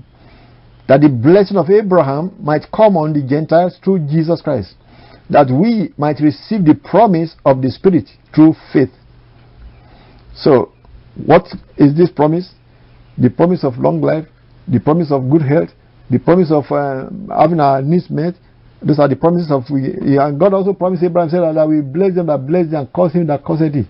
that 0.88 1.02
the 1.02 1.10
blessing 1.10 1.58
of 1.58 1.70
Abraham 1.70 2.32
might 2.40 2.72
come 2.74 2.96
on 2.96 3.12
the 3.12 3.28
Gentiles 3.28 3.78
through 3.84 4.08
Jesus 4.08 4.42
Christ, 4.42 4.76
that 5.30 5.48
we 5.52 5.94
might 5.98 6.20
receive 6.20 6.66
the 6.66 6.76
promise 6.76 7.36
of 7.46 7.62
the 7.62 7.70
Spirit 7.70 8.10
through 8.34 8.56
faith. 8.74 8.90
So, 10.36 10.72
what 11.26 11.46
is 11.78 11.96
this 11.96 12.10
promise? 12.10 12.54
The 13.18 13.30
promise 13.30 13.64
of 13.64 13.78
long 13.78 14.02
life, 14.02 14.26
the 14.68 14.80
promise 14.80 15.12
of 15.12 15.30
good 15.30 15.42
health, 15.42 15.70
the 16.10 16.20
promise 16.20 16.52
of 16.52 16.66
uh, 16.72 17.10
having 17.38 17.60
our 17.60 17.82
needs 17.82 18.10
met, 18.10 18.36
those 18.82 19.00
are 19.00 19.10
the 19.10 19.16
promises 19.16 19.52
of 19.52 19.64
we. 19.70 20.18
And 20.18 20.40
God 20.40 20.54
also 20.54 20.74
promised 20.74 21.04
Abraham 21.04 21.30
said 21.30 21.42
that 21.42 21.68
we 21.68 21.82
bless 21.82 22.16
them 22.16 22.28
that 22.28 22.48
bless 22.48 22.72
them 22.72 22.82
and 22.82 22.94
curse 22.94 23.14
him 23.14 23.28
that 23.28 23.44
curseth 23.44 23.74
thee. 23.74 23.88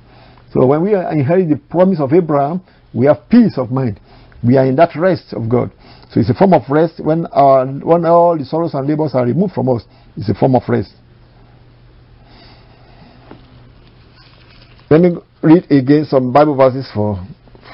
So 0.51 0.65
when 0.65 0.81
we 0.81 0.95
inherit 0.95 1.49
the 1.49 1.57
promise 1.69 1.99
of 1.99 2.11
Abraham, 2.11 2.61
we 2.93 3.05
have 3.05 3.29
peace 3.29 3.57
of 3.57 3.71
mind. 3.71 3.99
We 4.43 4.57
are 4.57 4.65
in 4.65 4.75
that 4.77 4.95
rest 4.95 5.33
of 5.33 5.47
God. 5.47 5.71
So 6.11 6.19
it's 6.19 6.29
a 6.29 6.33
form 6.33 6.53
of 6.53 6.63
rest 6.69 6.99
when 7.03 7.27
our, 7.27 7.67
when 7.67 8.05
all 8.05 8.35
the 8.35 8.45
sorrows 8.45 8.73
and 8.73 8.87
labors 8.87 9.13
are 9.13 9.25
removed 9.25 9.53
from 9.53 9.69
us. 9.69 9.83
It's 10.17 10.29
a 10.29 10.33
form 10.33 10.55
of 10.55 10.63
rest. 10.67 10.93
Let 14.89 15.01
me 15.01 15.11
read 15.43 15.71
again 15.71 16.05
some 16.05 16.33
Bible 16.33 16.55
verses 16.55 16.89
for, 16.91 17.23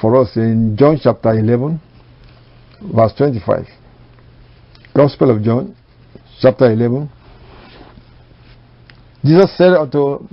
for 0.02 0.20
us 0.20 0.36
in 0.36 0.76
John 0.76 1.00
chapter 1.02 1.30
11, 1.30 1.80
verse 2.92 3.14
25. 3.16 3.64
Gospel 4.94 5.30
of 5.30 5.42
John, 5.42 5.74
chapter 6.42 6.70
11. 6.70 7.10
Jesus 9.24 9.56
said 9.56 9.72
unto 9.72 10.28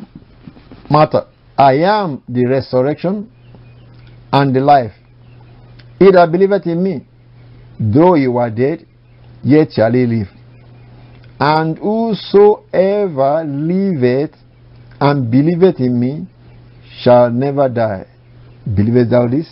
Martha, 0.90 1.30
I 1.58 1.76
am 1.76 2.22
the 2.28 2.46
resurrection 2.48 3.32
and 4.34 4.54
the 4.54 4.60
life. 4.60 4.92
He 6.00 6.12
that 6.12 6.34
believeth 6.34 6.68
in 6.68 6.84
me, 6.84 7.08
though 7.80 8.16
he 8.16 8.28
were 8.28 8.50
dead, 8.50 8.86
yet 9.42 9.72
shall 9.72 9.94
he 9.94 10.06
live. 10.06 10.28
And 11.40 11.78
whosoever 11.78 13.46
liveth 13.46 14.36
and 15.00 15.32
believeth 15.32 15.80
in 15.80 15.98
me 15.98 16.28
shall 17.04 17.30
never 17.30 17.68
die. 17.68 18.06
Believest 18.66 19.12
thou 19.12 19.28
this? 19.28 19.50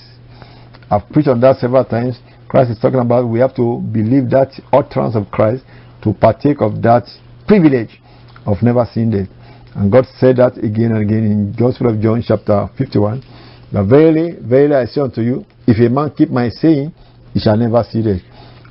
I've 0.90 1.08
preached 1.10 1.28
on 1.28 1.42
that 1.42 1.58
several 1.58 1.84
times. 1.84 2.20
Christ 2.48 2.72
is 2.72 2.80
talking 2.80 3.00
about 3.00 3.28
we 3.28 3.40
have 3.40 3.56
to 3.56 3.80
believe 3.92 4.30
that 4.32 4.52
utterance 4.72 5.16
of 5.16 5.30
Christ 5.32 5.64
to 6.04 6.14
partake 6.14 6.62
of 6.62 6.82
that 6.82 7.04
privilege 7.48 8.02
of 8.46 8.58
never 8.62 8.88
seeing 8.94 9.12
death. 9.12 9.28
And 9.76 9.92
God 9.92 10.06
said 10.20 10.38
that 10.38 10.58
again 10.58 10.92
and 10.92 11.02
again 11.02 11.24
in 11.24 11.54
Gospel 11.54 11.90
of 11.90 12.02
John 12.02 12.24
chapter 12.26 12.70
51. 12.78 13.24
But 13.72 13.86
verily, 13.86 14.36
verily 14.42 14.76
I 14.76 14.86
say 14.86 15.02
unto 15.02 15.22
you, 15.22 15.46
if 15.68 15.80
a 15.80 15.90
man 15.90 16.12
keep 16.12 16.30
my 16.30 16.50
saying, 16.50 16.94
he 17.34 17.40
shall 17.40 17.56
never 17.56 17.84
see 17.90 18.04
death. 18.04 18.22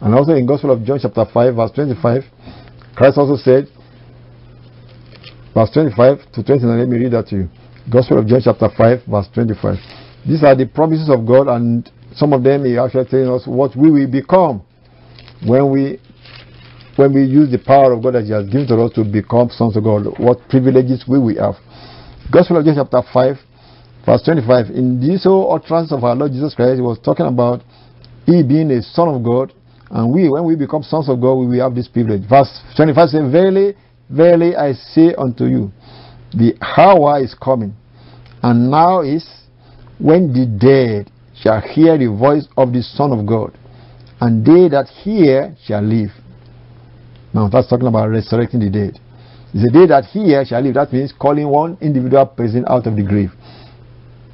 And 0.03 0.15
also 0.15 0.33
in 0.33 0.47
Gospel 0.47 0.73
of 0.73 0.85
John 0.85 0.99
chapter 1.01 1.25
5 1.25 1.55
verse 1.55 1.71
25, 1.73 2.23
Christ 2.97 3.17
also 3.17 3.37
said, 3.37 3.69
verse 5.55 5.71
25 5.73 6.33
to 6.33 6.43
29, 6.43 6.79
let 6.79 6.89
me 6.89 6.99
read 6.99 7.13
that 7.13 7.29
to 7.29 7.37
you. 7.37 7.49
Gospel 7.89 8.19
of 8.19 8.27
John 8.27 8.41
chapter 8.45 8.69
5 8.77 9.07
verse 9.07 9.29
25. 9.35 9.77
These 10.27 10.45
are 10.45 10.55
the 10.55 10.67
promises 10.67 11.09
of 11.09 11.27
God 11.27 11.49
and 11.49 11.89
some 12.15 12.33
of 12.33 12.43
them 12.43 12.65
he 12.65 12.77
actually 12.77 13.07
telling 13.07 13.31
us 13.31 13.47
what 13.47 13.77
we 13.77 13.91
will 13.91 14.11
become 14.11 14.63
when 15.47 15.71
we 15.71 15.99
when 16.97 17.15
we 17.15 17.25
use 17.25 17.51
the 17.51 17.59
power 17.59 17.93
of 17.93 18.03
God 18.03 18.15
that 18.15 18.25
He 18.25 18.33
has 18.33 18.45
given 18.45 18.67
to 18.69 18.77
us 18.83 18.93
to 18.93 19.05
become 19.05 19.49
sons 19.49 19.77
of 19.77 19.85
God, 19.85 20.05
what 20.19 20.37
privileges 20.49 21.05
we 21.09 21.19
will 21.19 21.39
have. 21.41 21.57
Gospel 22.31 22.59
of 22.59 22.65
John 22.65 22.77
chapter 22.77 23.01
5, 23.01 23.37
verse 24.05 24.23
25. 24.23 24.67
In 24.77 25.01
this 25.01 25.25
whole 25.25 25.49
utterance 25.55 25.93
of 25.93 26.05
our 26.05 26.15
Lord 26.15 26.33
Jesus 26.33 26.55
Christ, 26.55 26.77
He 26.77 26.83
was 26.83 26.99
talking 27.01 27.25
about 27.25 27.63
He 28.27 28.43
being 28.43 28.71
a 28.71 28.83
son 28.83 29.09
of 29.09 29.25
God, 29.25 29.55
and 29.91 30.13
we, 30.13 30.29
when 30.29 30.45
we 30.45 30.57
become 30.57 30.83
sons 30.83 31.09
of 31.09 31.21
God, 31.21 31.35
we 31.41 31.47
will 31.47 31.65
have 31.65 31.75
this 31.75 31.89
privilege. 31.89 32.29
Verse 32.29 32.53
25 32.77 33.09
says, 33.09 33.33
Verily, 33.33 33.75
verily, 34.11 34.55
I 34.55 34.73
say 34.75 35.15
unto 35.17 35.45
you, 35.45 35.73
the 36.33 36.55
hour 36.77 37.23
is 37.23 37.35
coming, 37.35 37.75
and 38.43 38.71
now 38.71 39.03
is 39.03 39.27
when 39.99 40.33
the 40.33 40.47
dead 40.47 41.11
shall 41.43 41.61
hear 41.61 41.99
the 41.99 42.09
voice 42.09 42.47
of 42.57 42.73
the 42.73 42.83
Son 42.83 43.13
of 43.13 43.27
God, 43.27 43.57
and 44.21 44.45
they 44.45 44.69
that 44.69 44.89
hear 44.89 45.57
shall 45.65 45.83
live. 45.83 46.11
Now 47.33 47.49
that's 47.49 47.69
talking 47.69 47.87
about 47.87 48.09
resurrecting 48.11 48.61
the 48.61 48.71
dead. 48.71 49.01
It's 49.53 49.69
a 49.69 49.73
day 49.73 49.87
that 49.87 50.05
he 50.05 50.31
shall 50.47 50.63
live. 50.63 50.75
That 50.75 50.93
means 50.93 51.13
calling 51.13 51.49
one 51.49 51.77
individual 51.81 52.27
person 52.27 52.65
out 52.69 52.87
of 52.87 52.97
the 52.97 53.03
grave. 53.03 53.31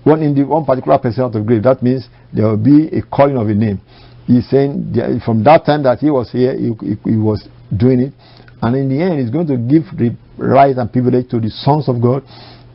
One, 0.04 0.22
indi- 0.22 0.44
one 0.44 0.64
particular 0.64 0.98
person 0.98 1.24
out 1.24 1.34
of 1.34 1.42
the 1.42 1.46
grave. 1.46 1.62
That 1.62 1.82
means 1.82 2.08
there 2.32 2.46
will 2.46 2.58
be 2.58 2.88
a 2.88 3.02
calling 3.02 3.36
of 3.36 3.48
a 3.48 3.54
name. 3.54 3.80
He's 4.26 4.48
saying 4.48 4.94
from 5.24 5.42
that 5.44 5.64
time 5.64 5.82
that 5.84 5.98
he 6.00 6.10
was 6.10 6.30
here, 6.30 6.54
he, 6.54 6.72
he, 6.80 6.96
he 7.04 7.16
was 7.16 7.48
doing 7.76 8.00
it. 8.00 8.12
And 8.60 8.76
in 8.76 8.88
the 8.88 9.02
end, 9.02 9.20
he's 9.20 9.30
going 9.30 9.46
to 9.46 9.56
give 9.56 9.84
the 9.96 10.14
right 10.38 10.76
and 10.76 10.92
privilege 10.92 11.28
to 11.30 11.40
the 11.40 11.50
sons 11.50 11.88
of 11.88 12.00
God 12.00 12.22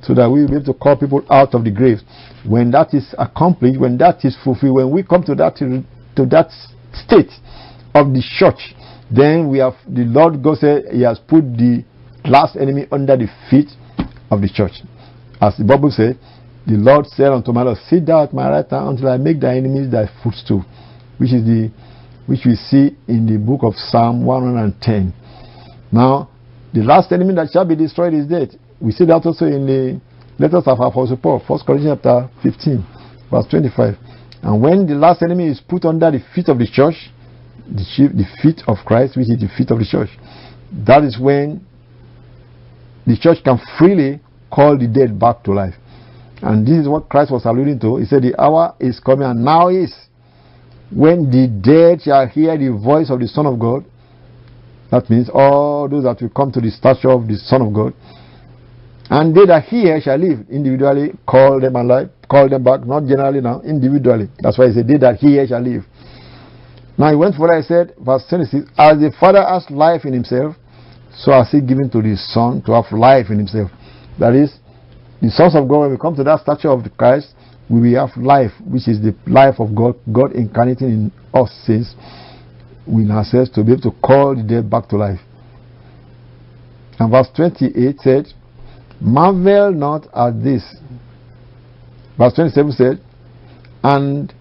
so 0.03 0.13
that 0.15 0.29
we 0.29 0.41
will 0.41 0.47
be 0.47 0.55
able 0.55 0.65
to 0.65 0.73
call 0.73 0.97
people 0.97 1.23
out 1.29 1.53
of 1.53 1.63
the 1.63 1.71
grave. 1.71 1.99
When 2.45 2.71
that 2.71 2.93
is 2.93 3.13
accomplished, 3.17 3.79
when 3.79 3.97
that 3.99 4.25
is 4.25 4.35
fulfilled, 4.43 4.75
when 4.75 4.91
we 4.91 5.03
come 5.03 5.23
to 5.23 5.35
that, 5.35 5.57
to 5.57 6.25
that 6.25 6.49
state 6.93 7.31
of 7.93 8.13
the 8.13 8.23
church, 8.37 8.75
then 9.11 9.49
we 9.49 9.59
have 9.59 9.73
the 9.87 10.03
Lord 10.05 10.41
God 10.41 10.57
said 10.57 10.85
He 10.91 11.01
has 11.01 11.19
put 11.19 11.41
the 11.57 11.83
last 12.25 12.55
enemy 12.55 12.87
under 12.91 13.15
the 13.17 13.27
feet 13.49 13.69
of 14.31 14.41
the 14.41 14.49
church. 14.49 14.81
As 15.39 15.57
the 15.57 15.63
Bible 15.63 15.91
said, 15.91 16.17
the 16.65 16.77
Lord 16.77 17.05
said 17.07 17.31
unto 17.31 17.51
my 17.51 17.63
Lord, 17.63 17.77
Sit 17.89 18.05
thou 18.05 18.23
at 18.23 18.33
my 18.33 18.49
right 18.49 18.69
hand 18.69 18.89
until 18.89 19.09
I 19.09 19.17
make 19.17 19.39
thy 19.39 19.57
enemies 19.57 19.91
thy 19.91 20.09
footstool. 20.23 20.65
Which 21.17 21.33
is 21.33 21.43
the 21.43 21.71
which 22.27 22.41
we 22.45 22.55
see 22.55 22.95
in 23.07 23.25
the 23.25 23.37
book 23.37 23.61
of 23.63 23.73
Psalm 23.75 24.25
110. 24.25 25.13
Now, 25.91 26.29
the 26.73 26.81
last 26.81 27.11
enemy 27.11 27.33
that 27.35 27.49
shall 27.51 27.65
be 27.65 27.75
destroyed 27.75 28.13
is 28.13 28.27
death. 28.27 28.49
We 28.79 28.91
see 28.91 29.05
that 29.05 29.25
also 29.25 29.45
in 29.45 29.65
the 29.65 30.01
letters 30.39 30.63
of 30.65 30.79
Apostle 30.79 31.17
Paul, 31.17 31.43
1 31.45 31.59
Corinthians 31.65 31.99
chapter 32.03 32.29
15, 32.43 32.85
verse 33.29 33.45
25. 33.49 33.95
And 34.43 34.61
when 34.61 34.87
the 34.87 34.95
last 34.95 35.21
enemy 35.21 35.47
is 35.47 35.61
put 35.61 35.85
under 35.85 36.09
the 36.09 36.19
feet 36.33 36.49
of 36.49 36.57
the 36.57 36.67
church, 36.67 36.95
the, 37.67 37.85
chief, 37.95 38.11
the 38.11 38.25
feet 38.41 38.61
of 38.67 38.77
Christ, 38.85 39.15
which 39.15 39.29
is 39.29 39.39
the 39.39 39.49
feet 39.57 39.71
of 39.71 39.79
the 39.79 39.85
church. 39.85 40.09
That 40.85 41.03
is 41.03 41.19
when 41.19 41.65
the 43.05 43.17
church 43.17 43.43
can 43.43 43.59
freely 43.77 44.19
call 44.51 44.77
the 44.77 44.87
dead 44.87 45.19
back 45.19 45.43
to 45.43 45.51
life. 45.53 45.75
And 46.41 46.65
this 46.65 46.77
is 46.77 46.87
what 46.87 47.09
Christ 47.09 47.31
was 47.31 47.45
alluding 47.45 47.79
to. 47.81 47.97
He 47.97 48.05
said, 48.05 48.23
The 48.23 48.39
hour 48.39 48.75
is 48.79 48.99
coming, 48.99 49.27
and 49.27 49.43
now 49.45 49.69
is 49.69 49.93
when 50.91 51.29
the 51.29 51.47
dead 51.47 52.01
shall 52.01 52.27
hear 52.27 52.57
the 52.57 52.73
voice 52.73 53.09
of 53.09 53.19
the 53.19 53.27
Son 53.27 53.45
of 53.45 53.59
God. 53.59 53.85
That 54.91 55.09
means 55.09 55.29
all 55.33 55.87
those 55.87 56.03
that 56.03 56.21
will 56.21 56.29
come 56.29 56.51
to 56.51 56.61
the 56.61 56.69
stature 56.69 57.09
of 57.09 57.27
the 57.27 57.37
Son 57.37 57.61
of 57.61 57.73
God. 57.73 57.93
And 59.09 59.35
they 59.35 59.45
that 59.45 59.63
hear 59.65 59.99
shall 59.99 60.17
live 60.17 60.45
individually, 60.49 61.13
call 61.25 61.59
them 61.59 61.75
alive, 61.75 62.09
call 62.29 62.47
them 62.47 62.63
back, 62.63 62.85
not 62.85 63.05
generally 63.05 63.41
now, 63.41 63.61
individually. 63.61 64.29
That's 64.39 64.57
why 64.57 64.67
he 64.67 64.73
said, 64.73 64.87
They 64.87 64.97
that 64.97 65.17
hear 65.17 65.47
shall 65.47 65.61
live. 65.61 65.83
Now 66.97 67.09
he 67.09 67.15
went 67.15 67.35
further, 67.35 67.53
I 67.53 67.61
said, 67.61 67.95
verse 67.99 68.23
26, 68.29 68.71
As 68.77 68.99
the 68.99 69.11
Father 69.19 69.43
has 69.43 69.65
life 69.69 70.05
in 70.05 70.13
himself, 70.13 70.55
so 71.15 71.31
has 71.31 71.51
he 71.51 71.59
given 71.61 71.89
to 71.91 72.01
the 72.01 72.15
Son 72.15 72.61
to 72.63 72.73
have 72.73 72.91
life 72.91 73.27
in 73.29 73.37
himself. 73.37 73.71
That 74.19 74.35
is, 74.35 74.53
the 75.21 75.29
sons 75.29 75.55
of 75.55 75.67
God, 75.67 75.79
when 75.81 75.91
we 75.91 75.97
come 75.97 76.15
to 76.15 76.23
that 76.23 76.41
stature 76.41 76.69
of 76.69 76.83
the 76.83 76.89
Christ, 76.89 77.33
we 77.69 77.79
will 77.79 78.07
have 78.07 78.15
life, 78.17 78.51
which 78.67 78.87
is 78.87 79.01
the 79.01 79.15
life 79.27 79.59
of 79.59 79.73
God, 79.75 79.95
God 80.11 80.33
incarnating 80.33 80.87
in 80.87 81.11
us 81.33 81.51
saints, 81.65 81.95
in 82.87 83.11
ourselves 83.11 83.49
to 83.51 83.63
be 83.63 83.73
able 83.73 83.81
to 83.81 83.91
call 84.01 84.35
the 84.35 84.43
dead 84.43 84.69
back 84.69 84.87
to 84.89 84.97
life. 84.97 85.19
And 86.99 87.11
verse 87.11 87.27
28 87.35 87.99
said, 88.01 88.27
Marvel 88.99 89.71
not 89.71 90.07
at 90.15 90.43
this. 90.43 90.63
Verse 92.17 92.33
27 92.35 92.71
said, 92.73 93.01
And 93.83 94.33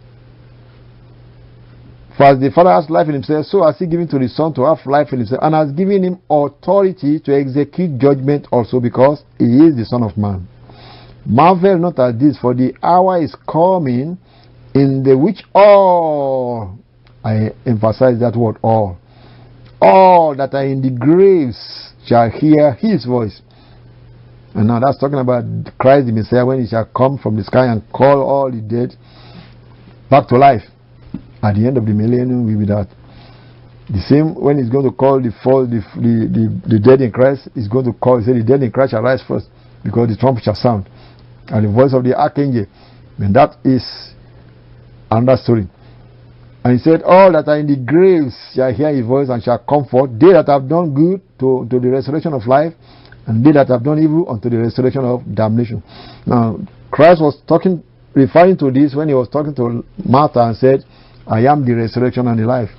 for 2.20 2.25
as 2.25 2.38
the 2.38 2.50
Father 2.50 2.70
has 2.70 2.90
life 2.90 3.09
in 3.09 3.14
himself, 3.14 3.47
so 3.47 3.64
has 3.64 3.78
he 3.78 3.87
given 3.87 4.06
to 4.09 4.18
the 4.18 4.28
Son 4.28 4.52
to 4.52 4.64
have 4.66 4.85
life 4.85 5.09
in 5.12 5.20
himself, 5.20 5.40
and 5.42 5.54
has 5.54 5.73
given 5.73 6.04
him 6.04 6.18
authority 6.28 7.18
to 7.20 7.35
execute 7.35 7.99
judgment 7.99 8.47
also, 8.52 8.78
because 8.78 9.25
he 9.38 9.64
is 9.64 9.76
the 9.76 9.87
Son 9.87 10.02
of 10.02 10.18
Man. 10.18 10.47
Marvel 11.25 11.78
not 11.78 11.99
at 11.99 12.18
this, 12.18 12.37
for 12.38 12.52
the 12.52 12.75
hour 12.82 13.23
is 13.23 13.35
coming 13.50 14.18
in 14.75 15.02
the 15.02 15.16
which 15.16 15.42
all, 15.54 16.78
I 17.24 17.50
emphasize 17.66 18.18
that 18.20 18.36
word, 18.36 18.56
all, 18.62 18.98
all 19.80 20.34
that 20.36 20.54
are 20.54 20.64
in 20.64 20.80
the 20.82 20.90
graves 20.90 21.92
shall 22.06 22.30
hear 22.30 22.72
his 22.74 23.04
voice. 23.04 23.42
And 24.54 24.68
now 24.68 24.80
that's 24.80 24.98
talking 24.98 25.18
about 25.18 25.44
Christ 25.78 26.06
the 26.06 26.12
Messiah 26.12 26.44
when 26.44 26.60
he 26.60 26.66
shall 26.66 26.86
come 26.86 27.18
from 27.18 27.36
the 27.36 27.44
sky 27.44 27.66
and 27.66 27.82
call 27.92 28.22
all 28.22 28.50
the 28.50 28.60
dead 28.60 28.96
back 30.10 30.28
to 30.28 30.36
life 30.36 30.62
at 31.42 31.54
the 31.54 31.66
end 31.66 31.76
of 31.76 31.86
the 31.86 31.92
millennium 31.92 32.44
will 32.44 32.58
be 32.58 32.66
that. 32.66 32.88
The 33.88 34.00
same 34.00 34.34
when 34.34 34.58
he's 34.58 34.68
going 34.68 34.84
to 34.84 34.92
call 34.92 35.20
the 35.20 35.32
fall, 35.42 35.66
the, 35.66 35.82
the, 35.96 36.30
the, 36.30 36.76
the 36.76 36.78
dead 36.78 37.00
in 37.00 37.10
Christ, 37.10 37.48
he's 37.54 37.66
going 37.66 37.86
to 37.86 37.92
call, 37.92 38.18
he 38.18 38.24
said, 38.24 38.36
the 38.36 38.44
dead 38.44 38.62
in 38.62 38.70
Christ 38.70 38.92
shall 38.92 39.02
rise 39.02 39.22
first, 39.26 39.48
because 39.82 40.08
the 40.08 40.16
trumpet 40.16 40.44
shall 40.44 40.54
sound. 40.54 40.88
And 41.48 41.66
the 41.66 41.72
voice 41.72 41.92
of 41.92 42.04
the 42.04 42.14
archangel, 42.14 42.66
and 43.18 43.34
that 43.34 43.56
is 43.64 43.82
another 45.10 45.40
story. 45.42 45.66
And 46.62 46.79
he 46.79 46.83
said, 46.83 47.02
All 47.02 47.33
that 47.33 47.49
are 47.49 47.59
in 47.59 47.67
the 47.67 47.76
graves 47.76 48.37
shall 48.55 48.73
hear 48.73 48.95
his 48.95 49.07
voice 49.07 49.29
and 49.29 49.43
shall 49.43 49.59
comfort, 49.59 50.19
they 50.19 50.33
that 50.33 50.49
have 50.49 50.69
done 50.69 50.93
good 50.93 51.23
to, 51.38 51.67
to 51.71 51.81
the 51.81 51.88
resurrection 51.88 52.35
of 52.35 52.47
life, 52.47 52.75
and 53.26 53.45
they 53.45 53.52
that 53.52 53.69
have 53.69 53.83
done 53.83 54.02
evil 54.02 54.29
unto 54.29 54.50
the 54.50 54.59
resurrection 54.59 55.05
of 55.05 55.23
damnation. 55.35 55.83
Now, 56.26 56.59
Christ 56.90 57.23
was 57.23 57.40
talking, 57.49 57.83
referring 58.14 58.59
to 58.59 58.71
this 58.71 58.95
when 58.95 59.09
he 59.09 59.14
was 59.14 59.29
talking 59.29 59.55
to 59.55 59.85
Martha 60.05 60.40
and 60.40 60.57
said, 60.57 60.85
I 61.26 61.47
am 61.47 61.64
the 61.64 61.75
resurrection 61.75 62.26
and 62.26 62.38
the 62.38 62.45
life. 62.45 62.71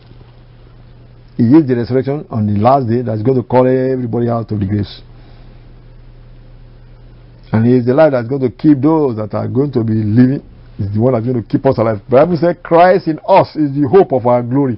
He 1.38 1.44
is 1.44 1.68
the 1.68 1.76
resurrection 1.76 2.28
on 2.30 2.46
the 2.46 2.60
last 2.60 2.88
day 2.88 3.02
that's 3.02 3.24
going 3.24 3.38
to 3.38 3.44
call 3.44 3.66
everybody 3.66 4.30
out 4.30 4.52
of 4.52 4.60
the 4.60 4.66
graves. 4.66 5.02
And 7.52 7.66
he 7.66 7.78
is 7.78 7.86
the 7.86 7.94
life 7.94 8.12
that's 8.12 8.28
going 8.28 8.42
to 8.42 8.52
keep 8.52 8.80
those 8.82 9.18
that 9.18 9.34
are 9.34 9.48
going 9.48 9.72
to 9.72 9.84
be 9.84 9.94
living. 9.94 10.44
Is 10.80 10.94
the 10.94 11.00
one 11.01 11.13
that's 11.13 11.25
going 11.25 11.42
to 11.42 11.48
keep 11.48 11.66
us 11.66 11.78
alive. 11.78 12.01
The 12.10 12.16
Bible 12.16 12.38
says 12.38 12.56
Christ 12.63 13.08
in 13.08 13.20
us 13.28 13.56
is 13.56 13.75
the 13.75 13.88
hope 13.88 14.13
of 14.13 14.25
our 14.25 14.42
glory. 14.42 14.78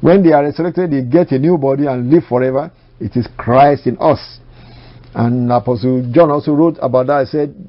When 0.00 0.22
they 0.22 0.32
are 0.32 0.44
resurrected, 0.44 0.90
they 0.92 1.02
get 1.02 1.32
a 1.32 1.38
new 1.38 1.58
body 1.58 1.86
and 1.86 2.10
live 2.10 2.24
forever. 2.28 2.70
It 3.00 3.16
is 3.16 3.28
Christ 3.36 3.86
in 3.86 3.98
us. 4.00 4.38
And 5.14 5.50
Apostle 5.50 6.10
John 6.12 6.30
also 6.30 6.52
wrote 6.52 6.78
about 6.80 7.08
that. 7.08 7.26
He 7.26 7.30
said, 7.30 7.68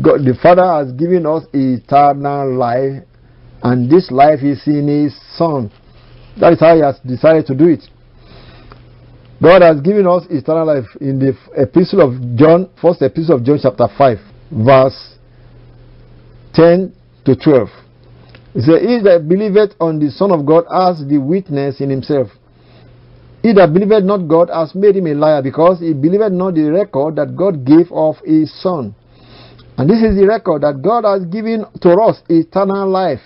God, 0.00 0.24
the 0.24 0.38
Father 0.40 0.64
has 0.64 0.92
given 0.92 1.26
us 1.26 1.44
eternal 1.52 2.56
life, 2.56 3.02
and 3.62 3.90
this 3.90 4.10
life 4.10 4.40
is 4.42 4.62
in 4.66 4.86
his 4.86 5.20
Son. 5.36 5.70
That 6.38 6.52
is 6.52 6.60
how 6.60 6.76
he 6.76 6.82
has 6.82 6.98
decided 7.00 7.46
to 7.46 7.54
do 7.54 7.68
it. 7.68 7.82
God 9.42 9.62
has 9.62 9.80
given 9.80 10.06
us 10.06 10.24
eternal 10.30 10.66
life 10.66 10.86
in 11.00 11.18
the 11.18 11.36
epistle 11.56 12.00
of 12.00 12.36
John, 12.36 12.70
first 12.80 13.02
epistle 13.02 13.36
of 13.36 13.44
John, 13.44 13.58
chapter 13.60 13.88
5, 13.98 14.18
verse 14.52 15.16
10 16.54 16.92
to 17.24 17.36
12. 17.36 17.68
He 18.54 18.60
said, 18.60 18.82
He 18.82 19.00
that 19.04 19.26
believeth 19.28 19.72
on 19.80 19.98
the 19.98 20.10
Son 20.10 20.32
of 20.32 20.44
God 20.44 20.64
has 20.70 21.04
the 21.06 21.18
witness 21.18 21.80
in 21.80 21.90
himself. 21.90 22.28
He 23.42 23.52
that 23.54 23.72
believeth 23.72 24.04
not 24.04 24.28
God 24.28 24.50
has 24.52 24.74
made 24.74 24.96
him 24.96 25.06
a 25.06 25.14
liar, 25.14 25.42
because 25.42 25.80
he 25.80 25.94
believeth 25.94 26.32
not 26.32 26.54
the 26.54 26.70
record 26.70 27.16
that 27.16 27.36
God 27.36 27.64
gave 27.64 27.90
of 27.92 28.16
his 28.24 28.52
Son. 28.60 28.94
And 29.78 29.88
this 29.88 30.02
is 30.02 30.18
the 30.18 30.26
record 30.26 30.62
that 30.62 30.82
God 30.82 31.04
has 31.04 31.24
given 31.24 31.64
to 31.80 31.90
us 31.92 32.20
eternal 32.28 32.88
life. 32.88 33.20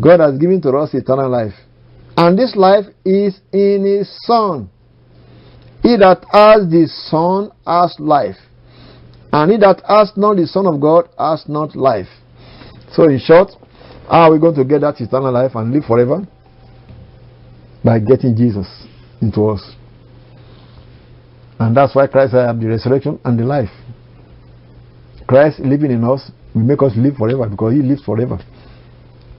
God 0.00 0.20
has 0.20 0.38
given 0.38 0.62
to 0.62 0.70
us 0.76 0.94
eternal 0.94 1.28
life. 1.28 1.54
And 2.16 2.38
this 2.38 2.54
life 2.54 2.84
is 3.04 3.40
in 3.52 3.84
his 3.84 4.08
Son. 4.26 4.70
He 5.82 5.96
that 5.96 6.24
has 6.30 6.70
the 6.70 6.86
Son 7.10 7.50
has 7.66 7.96
life. 7.98 8.36
And 9.32 9.50
he 9.50 9.58
that 9.58 9.82
has 9.88 10.12
not 10.16 10.36
the 10.36 10.46
Son 10.46 10.66
of 10.66 10.80
God 10.80 11.08
has 11.18 11.44
not 11.48 11.74
life. 11.74 12.08
So, 12.92 13.04
in 13.04 13.18
short, 13.18 13.50
how 14.08 14.28
are 14.28 14.32
we 14.32 14.38
going 14.38 14.54
to 14.56 14.64
get 14.64 14.82
that 14.82 15.00
eternal 15.00 15.32
life 15.32 15.54
and 15.54 15.72
live 15.72 15.84
forever? 15.84 16.26
By 17.82 17.98
getting 17.98 18.36
Jesus 18.36 18.68
into 19.22 19.48
us. 19.48 19.74
And 21.58 21.76
that's 21.76 21.94
why 21.94 22.06
Christ 22.08 22.34
I 22.34 22.48
am 22.50 22.60
the 22.60 22.68
resurrection 22.68 23.18
and 23.24 23.38
the 23.38 23.44
life. 23.44 23.70
Christ 25.26 25.60
living 25.60 25.90
in 25.92 26.04
us 26.04 26.30
will 26.54 26.62
make 26.62 26.82
us 26.82 26.92
live 26.96 27.16
forever 27.16 27.48
because 27.48 27.72
he 27.72 27.80
lives 27.80 28.04
forever. 28.04 28.36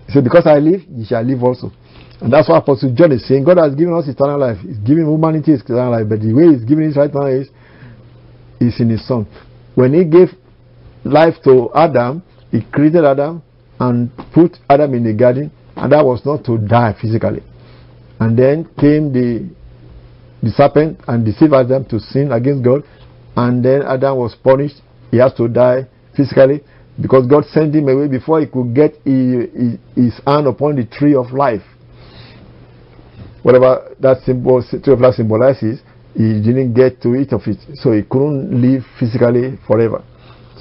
He 0.08 0.14
said, 0.14 0.24
Because 0.24 0.48
I 0.48 0.58
live, 0.58 0.82
you 0.90 1.06
shall 1.06 1.22
live 1.22 1.44
also. 1.44 1.72
And 2.20 2.32
that's 2.32 2.50
why 2.50 2.58
Apostle 2.58 2.96
John 2.96 3.12
is 3.12 3.28
saying 3.28 3.44
God 3.44 3.58
has 3.58 3.76
given 3.76 3.94
us 3.94 4.08
eternal 4.08 4.40
life. 4.40 4.58
He's 4.62 4.78
giving 4.78 5.06
humanity 5.06 5.52
eternal 5.52 5.92
life. 5.92 6.08
But 6.10 6.22
the 6.22 6.34
way 6.34 6.56
He's 6.56 6.64
giving 6.64 6.90
it 6.90 6.96
right 6.96 7.14
now 7.14 7.28
is, 7.28 7.50
is 8.60 8.80
in 8.80 8.90
His 8.90 9.06
Son. 9.06 9.28
When 9.76 9.94
He 9.94 10.06
gave 10.06 10.30
life 11.04 11.36
to 11.44 11.70
Adam, 11.74 12.24
He 12.52 12.62
created 12.72 13.06
Adam 13.06 13.42
and 13.80 14.12
put 14.34 14.58
Adam 14.70 14.94
in 14.94 15.04
the 15.04 15.14
garden, 15.14 15.52
and 15.76 15.92
that 15.92 16.06
was 16.06 16.26
not 16.26 16.46
to 16.46 16.58
die 16.58 16.96
physically. 17.02 17.42
And 18.20 18.38
then 18.38 18.66
came 18.80 19.12
the, 19.12 19.50
the 20.42 20.52
serpent 20.52 21.00
and 21.08 21.26
deceived 21.26 21.54
Adam 21.54 21.86
to 21.86 22.00
sin 22.00 22.32
against 22.32 22.64
God, 22.64 22.84
and 23.36 23.64
then 23.66 23.82
Adam 23.84 24.18
was 24.18 24.36
punished. 24.36 24.82
He 25.12 25.18
has 25.18 25.34
to 25.36 25.48
die 25.48 25.88
physically 26.16 26.62
because 27.02 27.26
God 27.28 27.46
sent 27.46 27.74
him 27.76 27.88
away 27.90 28.08
before 28.08 28.40
he 28.40 28.48
could 28.48 28.74
get 28.74 28.94
his, 29.04 30.20
hand 30.26 30.48
upon 30.48 30.76
the 30.76 30.86
tree 30.92 31.16
of 31.16 31.32
life. 31.32 31.64
Whatever 33.42 33.96
that 34.00 34.22
symbol, 34.24 34.64
tree 34.64 34.94
of 34.94 35.02
life 35.02 35.16
symbolizes, 35.16 35.82
he 36.16 36.42
didn't 36.42 36.74
get 36.74 37.02
to 37.02 37.16
eat 37.16 37.34
of 37.34 37.42
it, 37.48 37.58
so 37.76 37.92
he 37.92 38.04
couldn't 38.04 38.62
live 38.62 38.84
physically 39.00 39.58
forever. 39.66 40.04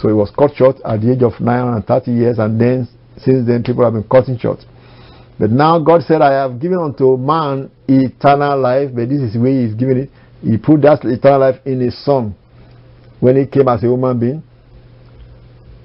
So 0.00 0.08
he 0.08 0.14
was 0.14 0.30
cut 0.30 0.54
short 0.56 0.76
at 0.84 1.00
the 1.00 1.12
age 1.12 1.22
of 1.22 1.38
930 1.40 2.10
years, 2.10 2.38
and 2.38 2.60
then 2.60 2.88
since 3.18 3.46
then 3.46 3.62
people 3.62 3.84
have 3.84 3.92
been 3.92 4.08
cutting 4.08 4.38
short. 4.38 4.64
But 5.38 5.50
now 5.50 5.78
God 5.78 6.02
said, 6.02 6.22
I 6.22 6.32
have 6.32 6.60
given 6.60 6.78
unto 6.78 7.16
man 7.16 7.70
eternal 7.86 8.58
life, 8.58 8.90
but 8.94 9.08
this 9.08 9.20
is 9.20 9.34
the 9.34 9.40
way 9.40 9.66
He's 9.66 9.74
giving 9.74 9.98
it. 9.98 10.10
He 10.42 10.56
put 10.56 10.82
that 10.82 11.04
eternal 11.04 11.40
life 11.40 11.60
in 11.64 11.80
His 11.80 11.96
Son 12.04 12.34
when 13.20 13.36
He 13.36 13.46
came 13.46 13.68
as 13.68 13.82
a 13.82 13.86
human 13.86 14.18
being. 14.18 14.42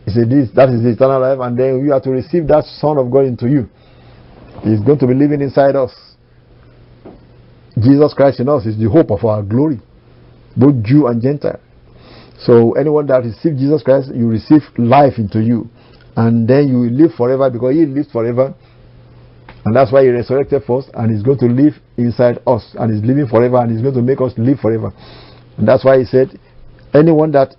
He 0.05 0.11
said, 0.11 0.29
This 0.29 0.49
that 0.55 0.69
is 0.69 0.85
eternal 0.85 1.19
life, 1.19 1.39
and 1.41 1.59
then 1.59 1.83
you 1.83 1.91
have 1.91 2.03
to 2.03 2.11
receive 2.11 2.47
that 2.47 2.63
Son 2.63 2.97
of 2.97 3.11
God 3.11 3.25
into 3.25 3.49
you. 3.49 3.67
He's 4.63 4.79
going 4.79 4.99
to 4.99 5.07
be 5.07 5.13
living 5.13 5.41
inside 5.41 5.75
us. 5.75 5.91
Jesus 7.79 8.13
Christ 8.13 8.39
in 8.39 8.49
us 8.49 8.65
is 8.65 8.77
the 8.77 8.89
hope 8.89 9.11
of 9.11 9.23
our 9.23 9.43
glory, 9.43 9.79
both 10.55 10.83
Jew 10.83 11.07
and 11.07 11.21
Gentile. 11.21 11.59
So 12.39 12.73
anyone 12.73 13.07
that 13.07 13.23
receives 13.23 13.59
Jesus 13.59 13.83
Christ, 13.83 14.11
you 14.13 14.27
receive 14.27 14.61
life 14.77 15.13
into 15.17 15.41
you, 15.41 15.69
and 16.15 16.47
then 16.47 16.67
you 16.67 16.79
will 16.79 16.91
live 16.91 17.13
forever 17.15 17.49
because 17.49 17.75
He 17.75 17.85
lives 17.85 18.11
forever, 18.11 18.53
and 19.65 19.75
that's 19.75 19.91
why 19.91 20.03
He 20.03 20.09
resurrected 20.09 20.63
first, 20.65 20.89
and 20.93 21.11
He's 21.11 21.23
going 21.23 21.39
to 21.39 21.47
live 21.47 21.73
inside 21.97 22.39
us, 22.47 22.75
and 22.79 22.93
He's 22.93 23.03
living 23.05 23.27
forever, 23.27 23.57
and 23.57 23.71
He's 23.71 23.81
going 23.81 23.95
to 23.95 24.01
make 24.01 24.21
us 24.21 24.33
live 24.37 24.59
forever, 24.59 24.93
and 25.57 25.67
that's 25.67 25.83
why 25.83 25.99
He 25.99 26.05
said, 26.05 26.39
anyone 26.93 27.31
that 27.31 27.55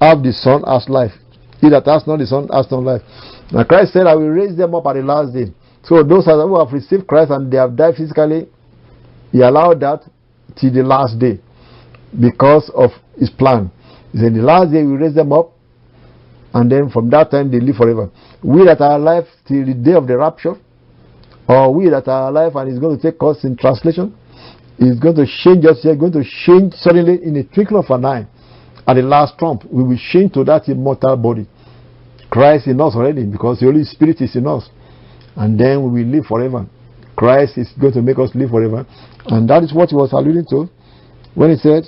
have 0.00 0.22
the 0.22 0.32
Son 0.32 0.62
has 0.66 0.88
life. 0.88 1.12
He 1.60 1.70
that 1.70 1.86
has 1.86 2.06
not 2.06 2.18
the 2.18 2.26
Son 2.26 2.48
has 2.52 2.70
no 2.70 2.78
life. 2.78 3.02
Now 3.50 3.64
Christ 3.64 3.94
said, 3.94 4.06
I 4.06 4.14
will 4.14 4.28
raise 4.28 4.56
them 4.56 4.74
up 4.74 4.86
at 4.86 4.94
the 4.94 5.02
last 5.02 5.32
day. 5.32 5.52
So 5.82 6.02
those 6.02 6.26
who 6.26 6.58
have 6.58 6.72
received 6.72 7.06
Christ 7.06 7.30
and 7.30 7.50
they 7.50 7.56
have 7.56 7.74
died 7.74 7.94
physically, 7.96 8.48
he 9.32 9.40
allowed 9.40 9.80
that 9.80 10.02
till 10.58 10.72
the 10.72 10.82
last 10.82 11.18
day 11.18 11.40
because 12.18 12.70
of 12.74 12.90
his 13.18 13.30
plan. 13.30 13.70
He 14.12 14.18
said, 14.18 14.34
The 14.34 14.42
last 14.42 14.72
day 14.72 14.82
we 14.82 14.96
raise 14.96 15.14
them 15.14 15.32
up, 15.32 15.52
and 16.54 16.70
then 16.70 16.90
from 16.90 17.10
that 17.10 17.30
time 17.30 17.50
they 17.50 17.60
live 17.60 17.76
forever. 17.76 18.10
We 18.42 18.64
that 18.64 18.80
are 18.80 18.96
alive 18.96 19.24
till 19.46 19.66
the 19.66 19.74
day 19.74 19.92
of 19.92 20.06
the 20.06 20.16
rapture, 20.16 20.54
or 21.48 21.74
we 21.74 21.88
that 21.90 22.08
are 22.08 22.28
alive 22.28 22.56
and 22.56 22.72
is 22.72 22.78
going 22.78 22.98
to 22.98 23.02
take 23.02 23.20
us 23.22 23.44
in 23.44 23.56
translation, 23.56 24.14
is 24.78 24.98
going 24.98 25.16
to 25.16 25.26
change 25.44 25.64
us 25.64 25.82
here, 25.82 25.96
going 25.96 26.12
to 26.12 26.24
change 26.44 26.74
suddenly 26.74 27.22
in 27.22 27.36
a 27.36 27.44
twinkle 27.44 27.78
of 27.78 27.90
an 27.90 28.04
eye. 28.04 28.26
At 28.86 28.94
the 28.94 29.02
last 29.02 29.38
trump, 29.38 29.64
we 29.64 29.82
will 29.82 29.98
change 30.12 30.32
to 30.34 30.44
that 30.44 30.68
immortal 30.68 31.16
body. 31.16 31.46
Christ 32.30 32.66
in 32.66 32.80
us 32.80 32.94
already, 32.94 33.24
because 33.24 33.60
the 33.60 33.66
Holy 33.66 33.84
Spirit 33.84 34.20
is 34.20 34.36
in 34.36 34.46
us. 34.46 34.68
And 35.34 35.58
then 35.58 35.82
we 35.82 36.02
will 36.02 36.10
live 36.10 36.26
forever. 36.26 36.66
Christ 37.16 37.58
is 37.58 37.72
going 37.80 37.94
to 37.94 38.02
make 38.02 38.18
us 38.18 38.30
live 38.34 38.50
forever. 38.50 38.86
And 39.26 39.48
that 39.48 39.62
is 39.62 39.72
what 39.72 39.90
he 39.90 39.96
was 39.96 40.12
alluding 40.12 40.46
to 40.50 40.68
when 41.34 41.50
he 41.50 41.56
said, 41.56 41.84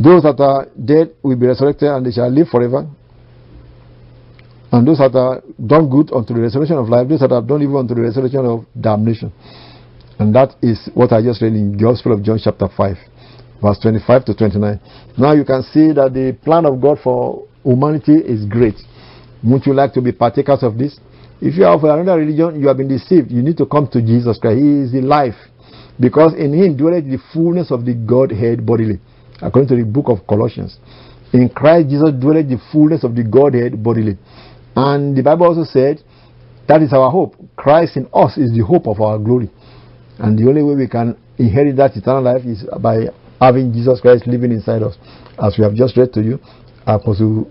Those 0.00 0.22
that 0.22 0.38
are 0.40 0.68
dead 0.84 1.14
will 1.22 1.36
be 1.36 1.46
resurrected 1.46 1.88
and 1.88 2.06
they 2.06 2.12
shall 2.12 2.30
live 2.30 2.48
forever. 2.48 2.88
And 4.70 4.86
those 4.86 4.98
that 4.98 5.14
are 5.16 5.42
done 5.66 5.88
good 5.88 6.12
unto 6.12 6.34
the 6.34 6.40
resurrection 6.40 6.76
of 6.76 6.88
life, 6.88 7.08
those 7.08 7.20
that 7.20 7.32
have 7.32 7.46
done 7.46 7.62
evil 7.62 7.78
unto 7.78 7.94
the 7.94 8.02
resurrection 8.02 8.46
of 8.46 8.64
damnation. 8.78 9.32
And 10.18 10.34
that 10.34 10.54
is 10.62 10.88
what 10.94 11.12
I 11.12 11.22
just 11.22 11.42
read 11.42 11.54
in 11.54 11.72
the 11.72 11.82
Gospel 11.82 12.12
of 12.12 12.22
John, 12.22 12.38
chapter 12.42 12.68
5, 12.68 12.96
verse 13.62 13.78
25 13.80 14.24
to 14.26 14.34
29. 14.34 14.80
Now 15.16 15.32
you 15.32 15.44
can 15.44 15.62
see 15.62 15.92
that 15.92 16.12
the 16.14 16.36
plan 16.44 16.66
of 16.66 16.80
God 16.80 16.98
for 17.02 17.46
humanity 17.64 18.14
is 18.14 18.44
great. 18.44 18.76
Won't 19.44 19.66
you 19.66 19.74
like 19.74 19.92
to 19.94 20.00
be 20.00 20.12
partakers 20.12 20.62
of 20.62 20.78
this? 20.78 20.98
If 21.40 21.56
you 21.56 21.64
are 21.64 21.74
of 21.74 21.84
another 21.84 22.18
religion, 22.18 22.60
you 22.60 22.68
have 22.68 22.76
been 22.76 22.88
deceived. 22.88 23.30
You 23.30 23.42
need 23.42 23.56
to 23.58 23.66
come 23.66 23.88
to 23.88 24.02
Jesus 24.02 24.38
Christ. 24.38 24.58
He 24.58 24.68
is 24.82 24.92
the 24.92 25.02
life. 25.02 25.36
Because 26.00 26.34
in 26.34 26.52
him 26.52 26.76
dwelleth 26.76 27.04
the 27.04 27.18
fullness 27.32 27.70
of 27.70 27.84
the 27.84 27.94
Godhead 27.94 28.66
bodily. 28.66 29.00
According 29.40 29.68
to 29.68 29.76
the 29.76 29.84
book 29.84 30.06
of 30.08 30.26
Colossians. 30.26 30.78
In 31.32 31.48
Christ 31.48 31.90
Jesus 31.90 32.10
dwelleth 32.18 32.48
the 32.48 32.60
fullness 32.72 33.04
of 33.04 33.14
the 33.14 33.22
Godhead 33.22 33.82
bodily. 33.82 34.18
And 34.74 35.16
the 35.16 35.22
Bible 35.22 35.46
also 35.46 35.64
said, 35.64 36.02
that 36.66 36.82
is 36.82 36.92
our 36.92 37.10
hope. 37.10 37.34
Christ 37.56 37.96
in 37.96 38.08
us 38.12 38.36
is 38.36 38.52
the 38.52 38.64
hope 38.64 38.86
of 38.86 39.00
our 39.00 39.18
glory. 39.18 39.50
And 40.18 40.38
the 40.38 40.48
only 40.48 40.62
way 40.62 40.74
we 40.74 40.88
can 40.88 41.16
inherit 41.38 41.76
that 41.76 41.96
eternal 41.96 42.22
life 42.22 42.44
is 42.44 42.64
by 42.80 43.06
having 43.40 43.72
Jesus 43.72 44.00
Christ 44.00 44.26
living 44.26 44.50
inside 44.50 44.82
us. 44.82 44.96
As 45.42 45.56
we 45.56 45.64
have 45.64 45.74
just 45.74 45.96
read 45.96 46.12
to 46.14 46.20
you, 46.20 46.38
Apostle 46.86 47.50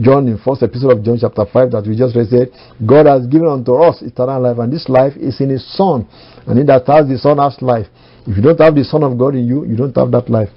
John 0.00 0.28
in 0.28 0.38
first 0.38 0.62
epistle 0.62 0.92
of 0.92 1.02
John 1.02 1.18
chapter 1.20 1.44
5 1.44 1.70
that 1.72 1.86
we 1.86 1.96
just 1.96 2.14
read 2.14 2.28
said, 2.28 2.48
God 2.86 3.06
has 3.06 3.26
given 3.26 3.48
unto 3.48 3.74
us 3.74 4.02
eternal 4.02 4.40
life, 4.40 4.58
and 4.58 4.72
this 4.72 4.88
life 4.88 5.16
is 5.16 5.40
in 5.40 5.50
his 5.50 5.66
Son. 5.76 6.06
And 6.46 6.58
he 6.58 6.64
that 6.64 6.86
has 6.86 7.08
the 7.08 7.18
Son 7.18 7.38
has 7.38 7.60
life. 7.60 7.86
If 8.26 8.36
you 8.36 8.42
don't 8.42 8.60
have 8.60 8.74
the 8.74 8.84
Son 8.84 9.02
of 9.02 9.18
God 9.18 9.34
in 9.34 9.46
you, 9.46 9.66
you 9.66 9.76
don't 9.76 9.96
have 9.96 10.10
that 10.12 10.30
life. 10.30 10.50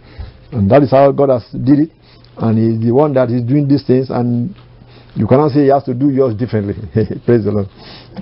And 0.51 0.69
that 0.69 0.83
is 0.83 0.91
how 0.91 1.11
God 1.11 1.29
has 1.29 1.43
did 1.51 1.89
it. 1.89 1.91
And 2.37 2.57
he's 2.57 2.85
the 2.85 2.93
one 2.93 3.13
that 3.13 3.29
is 3.29 3.41
doing 3.41 3.67
these 3.67 3.85
things 3.85 4.09
and 4.09 4.55
you 5.15 5.27
cannot 5.27 5.51
say 5.51 5.63
he 5.63 5.69
has 5.69 5.83
to 5.83 5.93
do 5.93 6.09
yours 6.09 6.35
differently. 6.35 6.73
Praise 7.25 7.45
the 7.45 7.51
Lord. 7.51 7.67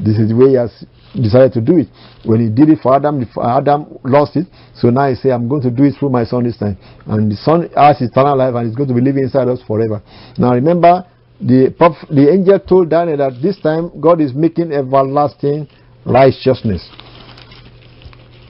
This 0.04 0.20
is 0.20 0.30
the 0.30 0.36
way 0.36 0.50
he 0.50 0.56
has 0.56 0.72
decided 1.16 1.54
to 1.54 1.62
do 1.62 1.78
it. 1.78 1.88
When 2.24 2.40
he 2.40 2.50
did 2.50 2.70
it 2.70 2.80
for 2.82 2.96
Adam, 2.96 3.28
Adam 3.42 3.86
lost 4.04 4.36
it. 4.36 4.48
So 4.76 4.90
now 4.90 5.10
he 5.10 5.16
say, 5.16 5.32
I'm 5.32 5.48
going 5.48 5.62
to 5.64 5.72
do 5.72 5.84
it 5.84 5.96
through 6.00 6.10
my 6.10 6.24
son 6.24 6.44
this 6.44 6.58
time. 6.58 6.78
And 7.06 7.32
the 7.32 7.36
son 7.36 7.70
has 7.76 8.02
eternal 8.02 8.38
life 8.38 8.56
and 8.56 8.68
he's 8.68 8.76
going 8.76 8.90
to 8.90 8.96
be 8.96 9.02
living 9.02 9.24
inside 9.24 9.48
us 9.48 9.60
forever. 9.68 10.02
Now 10.38 10.54
remember, 10.54 11.06
the, 11.40 11.74
the 12.10 12.32
angel 12.32 12.60
told 12.60 12.90
Daniel 12.90 13.18
that 13.18 13.42
this 13.42 13.60
time 13.60 14.00
God 14.00 14.22
is 14.22 14.34
making 14.34 14.72
everlasting 14.72 15.68
righteousness. 16.06 16.88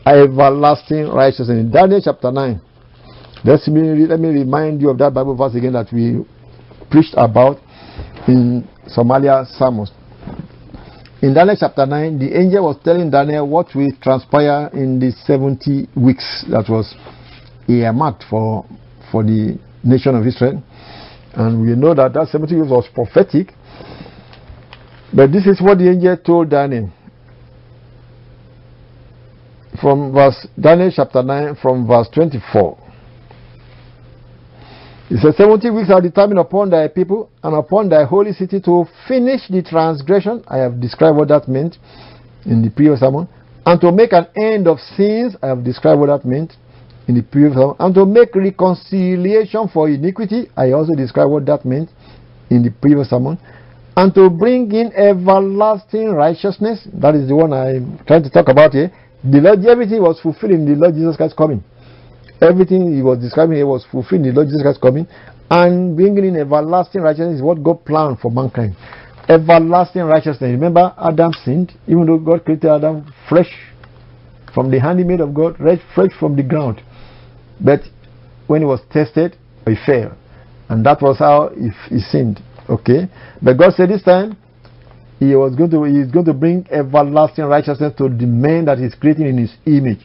Everlasting 0.05 1.07
righteousness. 1.07 1.57
In 1.57 1.71
Daniel 1.71 2.01
chapter 2.03 2.31
9. 2.31 2.61
Let 3.43 3.67
me, 3.67 4.05
let 4.05 4.19
me 4.19 4.29
remind 4.29 4.81
you 4.81 4.89
of 4.89 4.97
that 4.99 5.13
Bible 5.13 5.35
verse 5.35 5.55
again 5.55 5.73
that 5.73 5.91
we 5.91 6.23
preached 6.91 7.15
about 7.17 7.57
in 8.27 8.67
Somalia 8.85 9.47
sermons. 9.57 9.91
In 11.21 11.35
Daniel 11.35 11.55
chapter 11.59 11.85
9, 11.85 12.17
the 12.17 12.35
angel 12.35 12.65
was 12.65 12.77
telling 12.83 13.11
Daniel 13.11 13.47
what 13.47 13.75
will 13.75 13.91
transpire 14.01 14.71
in 14.73 14.97
the 14.99 15.11
70 15.11 15.89
weeks 15.95 16.45
that 16.49 16.65
was 16.67 16.95
earmarked 17.69 18.23
for, 18.27 18.65
for 19.11 19.23
the 19.23 19.55
nation 19.83 20.15
of 20.15 20.25
Israel. 20.25 20.63
And 21.33 21.61
we 21.61 21.75
know 21.75 21.93
that 21.93 22.13
that 22.13 22.27
70 22.27 22.55
weeks 22.55 22.71
was 22.71 22.87
prophetic. 22.91 23.53
But 25.13 25.31
this 25.31 25.45
is 25.45 25.61
what 25.61 25.77
the 25.77 25.91
angel 25.91 26.17
told 26.17 26.49
Daniel. 26.49 26.89
From 29.79 30.11
verse 30.13 30.47
Daniel 30.59 30.91
chapter 30.91 31.21
9, 31.21 31.55
from 31.61 31.85
verse 31.85 32.07
24. 32.15 32.80
He 35.11 35.17
said, 35.17 35.35
70 35.35 35.69
weeks 35.71 35.89
are 35.91 35.99
determined 35.99 36.39
upon 36.39 36.69
thy 36.69 36.87
people 36.87 37.29
and 37.43 37.53
upon 37.53 37.89
thy 37.89 38.05
holy 38.05 38.31
city 38.31 38.61
to 38.61 38.85
finish 39.09 39.41
the 39.49 39.61
transgression. 39.61 40.41
I 40.47 40.59
have 40.59 40.79
described 40.79 41.17
what 41.17 41.27
that 41.27 41.49
meant 41.49 41.75
in 42.45 42.61
the 42.61 42.69
previous 42.69 43.01
sermon. 43.01 43.27
And 43.65 43.81
to 43.81 43.91
make 43.91 44.13
an 44.13 44.27
end 44.37 44.69
of 44.69 44.79
sins. 44.95 45.35
I 45.43 45.47
have 45.47 45.65
described 45.65 45.99
what 45.99 46.07
that 46.07 46.23
meant 46.25 46.53
in 47.09 47.15
the 47.15 47.23
previous 47.23 47.55
sermon. 47.55 47.75
And 47.79 47.93
to 47.93 48.05
make 48.05 48.33
reconciliation 48.33 49.67
for 49.67 49.89
iniquity. 49.89 50.49
I 50.55 50.71
also 50.71 50.95
described 50.95 51.29
what 51.29 51.45
that 51.47 51.65
meant 51.65 51.89
in 52.49 52.63
the 52.63 52.71
previous 52.71 53.09
sermon. 53.09 53.37
And 53.97 54.15
to 54.15 54.29
bring 54.29 54.71
in 54.71 54.93
everlasting 54.95 56.13
righteousness. 56.13 56.87
That 56.93 57.15
is 57.15 57.27
the 57.27 57.35
one 57.35 57.51
I'm 57.51 57.99
trying 58.07 58.23
to 58.23 58.29
talk 58.29 58.47
about 58.47 58.71
here. 58.71 58.93
The 59.25 59.41
Lord, 59.41 59.65
everything 59.65 60.01
was 60.01 60.21
fulfilled 60.21 60.53
in 60.53 60.63
the 60.63 60.79
Lord 60.79 60.95
Jesus 60.95 61.17
Christ 61.17 61.35
coming. 61.35 61.65
Everything 62.41 62.95
he 62.95 63.01
was 63.03 63.19
describing 63.19 63.57
here 63.57 63.67
was 63.67 63.85
fulfilling 63.91 64.23
the 64.23 64.31
Lord 64.31 64.47
Jesus 64.47 64.63
Christ 64.63 64.81
coming. 64.81 65.07
And 65.49 65.95
bringing 65.95 66.25
in 66.25 66.35
everlasting 66.37 67.01
righteousness 67.01 67.35
is 67.37 67.41
what 67.41 67.61
God 67.61 67.85
planned 67.85 68.19
for 68.19 68.31
mankind. 68.31 68.75
Everlasting 69.29 70.03
righteousness. 70.03 70.49
Remember, 70.49 70.93
Adam 70.97 71.33
sinned, 71.45 71.73
even 71.87 72.05
though 72.05 72.17
God 72.17 72.43
created 72.43 72.69
Adam 72.69 73.13
fresh 73.29 73.51
from 74.53 74.71
the 74.71 74.79
handmaid 74.79 75.21
of 75.21 75.33
God, 75.33 75.57
fresh 75.93 76.11
from 76.19 76.35
the 76.35 76.43
ground. 76.43 76.81
But 77.59 77.81
when 78.47 78.61
he 78.61 78.65
was 78.65 78.79
tested, 78.91 79.37
he 79.67 79.75
failed. 79.85 80.13
And 80.69 80.85
that 80.85 81.01
was 81.01 81.19
how 81.19 81.49
he, 81.49 81.69
he 81.93 81.99
sinned. 81.99 82.41
Okay? 82.69 83.07
But 83.41 83.57
God 83.57 83.73
said 83.73 83.89
this 83.89 84.03
time, 84.03 84.37
he 85.19 85.35
was 85.35 85.55
going 85.55 85.69
to 85.69 85.83
he 85.83 85.99
is 85.99 86.09
going 86.09 86.25
to 86.25 86.33
bring 86.33 86.65
everlasting 86.71 87.45
righteousness 87.45 87.93
to 87.97 88.09
the 88.09 88.25
man 88.25 88.65
that 88.65 88.79
he's 88.79 88.95
creating 88.95 89.27
in 89.27 89.37
his 89.37 89.53
image. 89.67 89.99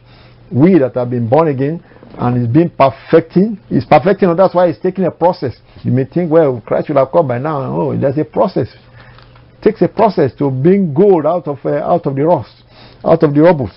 We 0.53 0.79
that 0.79 0.95
have 0.95 1.09
been 1.09 1.29
born 1.29 1.49
again 1.49 1.83
and 2.19 2.39
he's 2.39 2.53
been 2.53 2.71
perfecting. 2.71 3.59
He's 3.69 3.85
perfecting, 3.85 4.29
and 4.29 4.39
that's 4.39 4.55
why 4.55 4.69
he's 4.69 4.79
taking 4.79 5.05
a 5.05 5.11
process. 5.11 5.57
You 5.83 5.93
may 5.93 6.05
think, 6.05 6.31
well, 6.31 6.63
Christ 6.65 6.89
will 6.89 6.97
have 6.97 7.13
come 7.13 7.29
by 7.29 7.39
now. 7.39 7.63
Oh, 7.63 7.97
there's 7.97 8.19
a 8.19 8.25
process. 8.25 8.69
It 8.73 9.63
takes 9.63 9.83
a 9.83 9.89
process 9.89 10.33
to 10.39 10.51
bring 10.51 10.95
gold 10.95 11.27
out 11.27 11.47
of 11.47 11.59
uh, 11.65 11.83
out 11.85 12.07
of 12.07 12.15
the 12.15 12.25
rust, 12.25 12.63
out 13.05 13.23
of 13.23 13.35
the 13.35 13.43
rubble. 13.43 13.71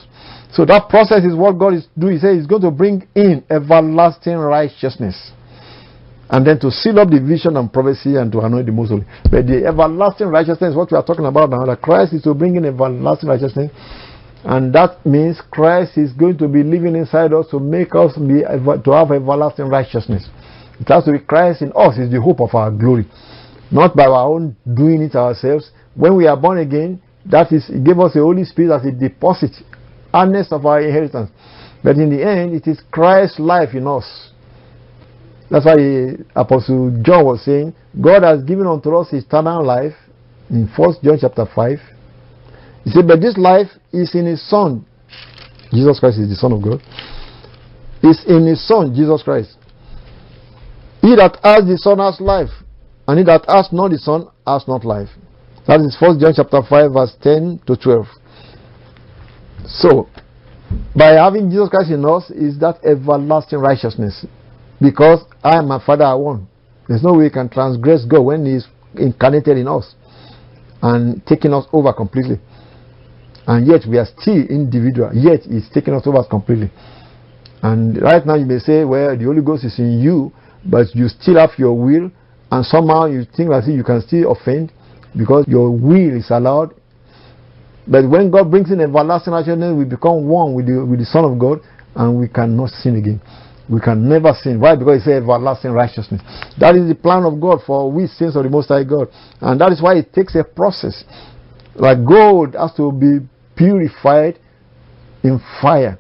So 0.52 0.65
that 0.65 0.89
process 0.89 1.24
is 1.24 1.36
what 1.36 1.60
God 1.60 1.74
is 1.74 1.88
doing. 1.98 2.13
He 2.13 2.20
says 2.20 2.38
He's 2.38 2.48
going 2.48 2.63
to 2.63 2.72
bring 2.72 3.08
in 3.15 3.44
everlasting 3.50 4.38
righteousness. 4.38 5.32
And 6.32 6.46
then 6.46 6.60
to 6.60 6.70
seal 6.70 7.00
up 7.00 7.10
the 7.10 7.20
vision 7.20 7.58
and 7.58 7.74
prophecy 7.74 8.15
and 8.15 8.32
to 8.32 8.42
anoint 8.42 8.68
the 8.68 8.72
most 8.72 8.89
holy. 8.89 9.06
But 9.32 9.48
the 9.48 9.65
everlasting 9.65 10.28
righteousness, 10.28 10.76
what 10.76 10.92
we 10.92 10.98
are 10.98 11.04
talking 11.04 11.26
about 11.26 11.50
now, 11.50 11.65
that 11.65 11.82
Christ 11.82 12.13
is 12.13 12.22
to 12.24 12.36
bring 12.36 12.56
in 12.56 12.65
everlasting 12.65 13.30
righteousness 13.30 13.72
and 14.43 14.73
that 14.73 15.06
means 15.06 15.41
Christ 15.52 15.97
is 15.97 16.13
going 16.13 16.38
to 16.38 16.47
be 16.47 16.63
living 16.63 16.95
inside 16.95 17.34
us 17.34 17.47
to 17.52 17.60
make 17.60 17.93
us 17.93 18.15
be 18.17 18.41
to 18.41 18.91
have 18.91 19.12
everlasting 19.12 19.67
righteousness. 19.67 20.30
It 20.80 20.88
has 20.88 21.04
to 21.06 21.12
be 21.12 21.19
Christ 21.19 21.62
in 21.62 21.73
us 21.75 21.97
is 21.97 22.12
the 22.12 22.21
hope 22.21 22.39
of 22.39 22.56
our 22.56 22.71
glory, 22.71 23.06
not 23.69 23.95
by 23.95 24.06
our 24.06 24.28
own 24.28 24.56
doing 24.73 25.02
it 25.02 25.15
ourselves. 25.15 25.71
When 25.95 26.15
we 26.15 26.28
are 26.28 26.38
born 26.38 26.60
again, 26.60 27.02
that 27.25 27.52
is, 27.52 27.67
He 27.67 27.80
gave 27.80 27.99
us 27.99 28.13
the 28.13 28.21
Holy 28.21 28.45
Spirit 28.45 28.75
as 28.75 28.86
a 28.86 28.91
deposit, 28.91 29.52
earnest 30.13 30.54
of 30.54 30.65
our 30.65 30.82
inheritance. 30.82 31.30
But 31.84 31.97
in 31.97 32.10
the 32.10 32.25
end, 32.25 32.54
it 32.54 32.65
is 32.67 32.82
Christ's 32.91 33.39
life 33.39 33.73
in 33.73 33.88
us. 33.88 34.32
That's 35.52 35.65
why 35.65 36.15
Apostle 36.36 37.02
John 37.02 37.25
was 37.25 37.43
saying, 37.43 37.73
God 37.99 38.23
has 38.23 38.43
given 38.43 38.67
unto 38.67 38.95
us 38.95 39.12
eternal 39.12 39.65
life 39.65 39.95
in 40.49 40.69
First 40.78 41.04
John 41.04 41.17
chapter 41.19 41.45
5 41.45 41.80
he 42.84 42.91
said, 42.91 43.08
But 43.08 43.21
this 43.21 43.38
life 43.38 43.67
is 43.91 44.13
in 44.15 44.25
his 44.25 44.47
Son. 44.49 44.86
Jesus 45.71 45.99
Christ 45.99 46.19
is 46.19 46.30
the 46.30 46.36
Son 46.36 46.54
of 46.54 46.62
God. 46.62 46.82
Is 48.04 48.23
in 48.28 48.45
his 48.45 48.65
Son, 48.67 48.93
Jesus 48.95 49.23
Christ. 49.23 49.58
He 51.02 51.15
that 51.15 51.38
has 51.43 51.65
the 51.65 51.78
Son 51.78 51.99
has 51.99 52.19
life, 52.19 52.49
and 53.08 53.19
he 53.19 53.25
that 53.25 53.45
has 53.47 53.69
not 53.71 53.91
the 53.91 53.97
Son 53.97 54.28
has 54.45 54.67
not 54.67 54.84
life. 54.84 55.10
That 55.67 55.82
is 55.82 55.95
First 55.99 56.19
John 56.19 56.34
chapter 56.36 56.62
5, 56.67 56.91
verse 56.91 57.15
10 57.21 57.62
to 57.67 57.75
12. 57.75 58.06
So, 59.67 60.10
by 60.95 61.13
having 61.13 61.49
Jesus 61.49 61.69
Christ 61.69 61.91
in 61.91 62.06
us 62.06 62.30
is 62.32 62.60
that 62.60 62.80
everlasting 62.84 63.60
righteousness. 63.60 64.25
Because 64.82 65.23
I 65.43 65.60
and 65.60 65.67
my 65.67 65.84
Father 65.84 66.06
are 66.06 66.17
one. 66.17 66.47
There's 66.88 67.04
no 67.04 67.13
way 67.13 67.25
we 67.25 67.30
can 67.30 67.49
transgress 67.49 68.06
God 68.06 68.21
when 68.21 68.45
He 68.45 68.54
is 68.54 68.67
incarnated 68.95 69.58
in 69.58 69.67
us 69.67 69.93
and 70.82 71.25
taking 71.28 71.54
us 71.54 71.65
over 71.73 71.93
completely 71.93 72.39
and 73.50 73.66
yet 73.66 73.82
we 73.90 73.98
are 73.98 74.06
still 74.06 74.46
individual, 74.46 75.10
yet 75.12 75.42
it's 75.50 75.68
taking 75.74 75.96
us 75.96 76.06
over 76.06 76.24
completely. 76.24 76.70
And 77.64 78.00
right 78.00 78.24
now 78.24 78.36
you 78.36 78.46
may 78.46 78.60
say, 78.60 78.86
well, 78.86 79.18
the 79.18 79.26
Holy 79.26 79.42
Ghost 79.42 79.66
is 79.66 79.80
in 79.80 80.00
you, 80.00 80.32
but 80.64 80.94
you 80.94 81.08
still 81.08 81.40
have 81.40 81.58
your 81.58 81.74
will, 81.74 82.12
and 82.52 82.64
somehow 82.64 83.06
you 83.06 83.26
think 83.26 83.50
that 83.50 83.66
you 83.66 83.84
can 83.84 84.06
still 84.06 84.34
offend 84.34 84.72
because 85.18 85.46
your 85.48 85.72
will 85.72 86.16
is 86.16 86.30
allowed. 86.30 86.76
But 87.88 88.08
when 88.08 88.30
God 88.30 88.52
brings 88.52 88.70
in 88.70 88.82
everlasting 88.82 89.34
righteousness, 89.34 89.74
we 89.76 89.84
become 89.84 90.28
one 90.28 90.54
with 90.54 90.68
the, 90.68 90.86
with 90.86 91.00
the 91.00 91.06
Son 91.06 91.26
of 91.26 91.40
God, 91.40 91.62
and 91.96 92.20
we 92.20 92.28
cannot 92.28 92.70
sin 92.70 92.98
again. 92.98 93.20
We 93.68 93.82
can 93.82 94.08
never 94.08 94.32
sin. 94.34 94.60
Why? 94.60 94.76
Because 94.76 95.02
He 95.02 95.10
said 95.10 95.24
everlasting 95.24 95.72
righteousness. 95.72 96.22
That 96.60 96.76
is 96.76 96.88
the 96.88 96.94
plan 96.94 97.24
of 97.26 97.42
God 97.42 97.62
for 97.66 97.92
we 97.92 98.06
sins 98.06 98.36
of 98.36 98.44
the 98.44 98.50
Most 98.50 98.68
High 98.68 98.84
God. 98.84 99.08
And 99.42 99.60
that 99.60 99.72
is 99.72 99.82
why 99.82 99.96
it 99.96 100.14
takes 100.14 100.36
a 100.36 100.44
process. 100.44 101.04
Like 101.74 102.06
gold 102.06 102.54
has 102.54 102.74
to 102.76 102.92
be 102.92 103.26
purified 103.60 104.39
in 105.22 105.39
fire. 105.62 106.00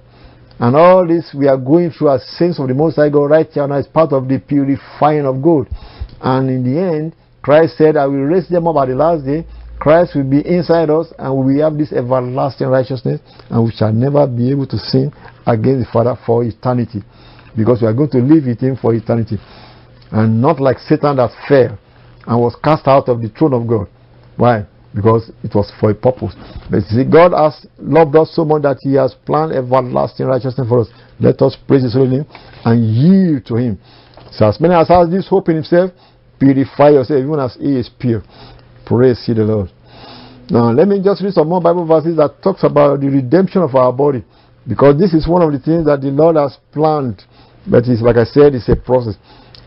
And 0.59 0.75
all 0.75 1.05
this 1.05 1.35
we 1.37 1.47
are 1.47 1.57
going 1.57 1.91
through 1.91 2.11
as 2.11 2.25
saints 2.37 2.59
of 2.59 2.69
the 2.69 2.73
Most 2.73 2.95
High 2.95 3.09
God 3.09 3.25
right 3.29 3.47
here 3.51 3.67
now 3.67 3.77
is 3.77 3.87
part 3.87 4.13
of 4.13 4.27
the 4.27 4.39
purifying 4.39 5.25
of 5.25 5.41
God. 5.41 5.67
And 6.21 6.49
in 6.49 6.63
the 6.63 6.79
end, 6.79 7.15
Christ 7.41 7.77
said, 7.77 7.97
I 7.97 8.05
will 8.07 8.23
raise 8.23 8.47
them 8.49 8.67
up 8.67 8.77
at 8.77 8.87
the 8.87 8.95
last 8.95 9.25
day. 9.25 9.45
Christ 9.77 10.15
will 10.15 10.29
be 10.29 10.39
inside 10.45 10.89
us 10.89 11.13
and 11.17 11.45
we 11.45 11.59
have 11.59 11.77
this 11.77 11.93
everlasting 11.93 12.67
righteousness 12.67 13.21
and 13.49 13.63
we 13.63 13.71
shall 13.71 13.93
never 13.93 14.27
be 14.27 14.51
able 14.51 14.67
to 14.67 14.77
sin 14.77 15.11
against 15.47 15.87
the 15.87 15.89
Father 15.91 16.15
for 16.25 16.43
eternity. 16.43 17.03
Because 17.55 17.81
we 17.81 17.87
are 17.87 17.93
going 17.93 18.11
to 18.11 18.19
live 18.19 18.45
with 18.45 18.59
Him 18.59 18.75
for 18.75 18.93
eternity. 18.93 19.37
And 20.11 20.41
not 20.41 20.59
like 20.59 20.79
Satan 20.79 21.17
that 21.17 21.31
fell 21.47 21.77
and 22.27 22.39
was 22.39 22.55
cast 22.63 22.87
out 22.87 23.07
of 23.07 23.21
the 23.21 23.29
throne 23.29 23.53
of 23.53 23.67
God. 23.67 23.87
Why? 24.35 24.65
Because 24.93 25.31
it 25.43 25.53
was 25.53 25.71
for 25.79 25.91
a 25.91 25.95
purpose. 25.95 26.33
But 26.69 26.83
see, 26.83 27.05
God 27.05 27.31
has 27.33 27.67
loved 27.77 28.15
us 28.15 28.33
so 28.33 28.43
much 28.43 28.63
that 28.63 28.77
He 28.81 28.95
has 28.95 29.15
planned 29.25 29.51
everlasting 29.51 30.25
righteousness 30.25 30.67
for 30.67 30.81
us. 30.81 30.87
Let 31.19 31.41
us 31.41 31.57
praise 31.67 31.83
His 31.83 31.93
holy 31.93 32.17
name 32.17 32.25
and 32.65 32.83
yield 32.83 33.45
to 33.47 33.55
Him. 33.55 33.79
So, 34.31 34.47
as 34.47 34.59
many 34.59 34.73
as 34.73 34.87
has 34.87 35.09
this 35.09 35.27
hope 35.27 35.49
in 35.49 35.55
Himself, 35.55 35.91
purify 36.39 36.89
yourself, 36.89 37.19
even 37.19 37.39
as 37.39 37.55
He 37.55 37.77
is 37.77 37.89
pure. 37.89 38.23
Praise 38.85 39.23
the 39.27 39.35
Lord. 39.35 39.69
Now, 40.49 40.71
let 40.71 40.87
me 40.87 41.01
just 41.03 41.21
read 41.21 41.33
some 41.33 41.47
more 41.49 41.61
Bible 41.61 41.85
verses 41.85 42.17
that 42.17 42.41
talks 42.41 42.63
about 42.63 43.01
the 43.01 43.07
redemption 43.07 43.61
of 43.61 43.75
our 43.75 43.93
body, 43.93 44.25
because 44.67 44.97
this 44.97 45.13
is 45.13 45.27
one 45.27 45.43
of 45.43 45.51
the 45.51 45.59
things 45.59 45.85
that 45.85 46.01
the 46.01 46.09
Lord 46.09 46.35
has 46.37 46.57
planned. 46.71 47.21
But 47.69 47.85
it's 47.85 48.01
like 48.01 48.17
I 48.17 48.23
said, 48.23 48.55
it's 48.55 48.67
a 48.69 48.75
process. 48.75 49.15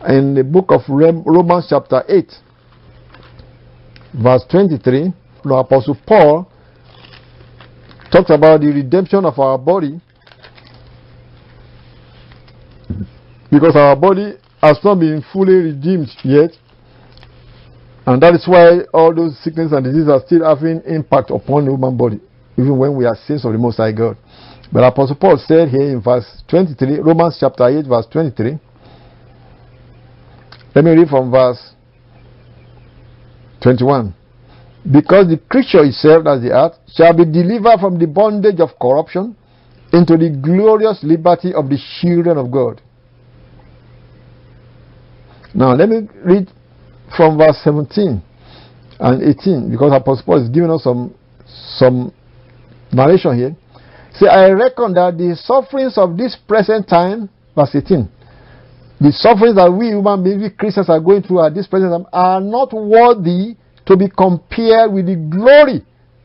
In 0.07 0.33
the 0.33 0.43
book 0.43 0.71
of 0.71 0.81
Romans, 0.89 1.67
chapter 1.69 2.03
8, 2.09 2.27
verse 4.13 4.43
23, 4.49 5.13
the 5.43 5.53
Apostle 5.53 5.97
Paul 6.05 6.49
talks 8.11 8.29
about 8.29 8.61
the 8.61 8.67
redemption 8.67 9.25
of 9.25 9.39
our 9.39 9.57
body 9.57 9.99
because 13.51 13.75
our 13.75 13.95
body 13.95 14.33
has 14.61 14.77
not 14.83 14.99
been 14.99 15.23
fully 15.33 15.53
redeemed 15.55 16.09
yet. 16.23 16.51
And 18.05 18.21
that 18.21 18.33
is 18.33 18.47
why 18.47 18.81
all 18.93 19.13
those 19.13 19.37
sickness 19.43 19.71
and 19.71 19.83
diseases 19.83 20.09
are 20.09 20.21
still 20.25 20.43
having 20.43 20.81
impact 20.85 21.31
upon 21.31 21.65
the 21.65 21.71
human 21.71 21.95
body, 21.95 22.19
even 22.57 22.77
when 22.77 22.95
we 22.95 23.05
are 23.05 23.15
saints 23.27 23.45
of 23.45 23.53
the 23.53 23.57
Most 23.57 23.77
High 23.77 23.91
God. 23.91 24.17
But 24.71 24.83
Apostle 24.83 25.15
Paul 25.15 25.37
said 25.37 25.69
here 25.69 25.89
in 25.89 26.01
verse 26.01 26.25
23, 26.49 26.99
Romans 26.99 27.37
chapter 27.39 27.67
8, 27.67 27.85
verse 27.85 28.07
23. 28.11 28.59
Let 30.75 30.83
me 30.83 30.91
read 30.91 31.07
from 31.07 31.31
verse 31.31 31.72
21. 33.63 34.13
Because 34.91 35.27
the 35.27 35.39
creature 35.49 35.83
itself, 35.83 36.27
as 36.27 36.41
the 36.41 36.51
earth, 36.51 36.73
shall 36.93 37.15
be 37.15 37.25
delivered 37.25 37.79
from 37.79 37.97
the 37.97 38.05
bondage 38.05 38.59
of 38.59 38.77
corruption 38.79 39.35
into 39.93 40.17
the 40.17 40.29
glorious 40.29 40.99
liberty 41.03 41.53
of 41.53 41.69
the 41.69 41.77
children 42.01 42.37
of 42.37 42.51
God. 42.51 42.81
Now, 45.55 45.73
let 45.73 45.87
me 45.87 46.07
read 46.25 46.49
from 47.15 47.37
verse 47.37 47.57
17 47.63 48.21
and 48.99 49.23
18 49.23 49.71
because 49.71 49.93
Apostle 49.93 50.25
Paul 50.25 50.43
is 50.43 50.49
giving 50.49 50.71
us 50.71 50.83
some, 50.83 51.13
some 51.45 52.11
narration 52.91 53.37
here. 53.37 53.55
Say, 54.15 54.27
I 54.27 54.49
reckon 54.49 54.93
that 54.95 55.17
the 55.17 55.35
sufferings 55.35 55.97
of 55.97 56.17
this 56.17 56.35
present 56.47 56.87
time, 56.87 57.29
verse 57.55 57.69
18, 57.73 58.09
the 58.99 59.11
sufferings 59.11 59.55
that 59.55 59.71
we 59.71 59.87
human 59.87 60.23
beings, 60.23 60.41
we 60.41 60.49
Christians 60.49 60.89
are 60.89 60.99
going 60.99 61.23
through 61.23 61.45
at 61.45 61.53
this 61.53 61.67
present 61.67 61.91
time 61.91 62.05
are 62.13 62.39
not 62.39 62.71
worthy 62.73 63.55
to 63.85 63.97
be 63.97 64.07
compared 64.07 64.93
with 64.93 65.07
the 65.07 65.15
glory 65.15 65.83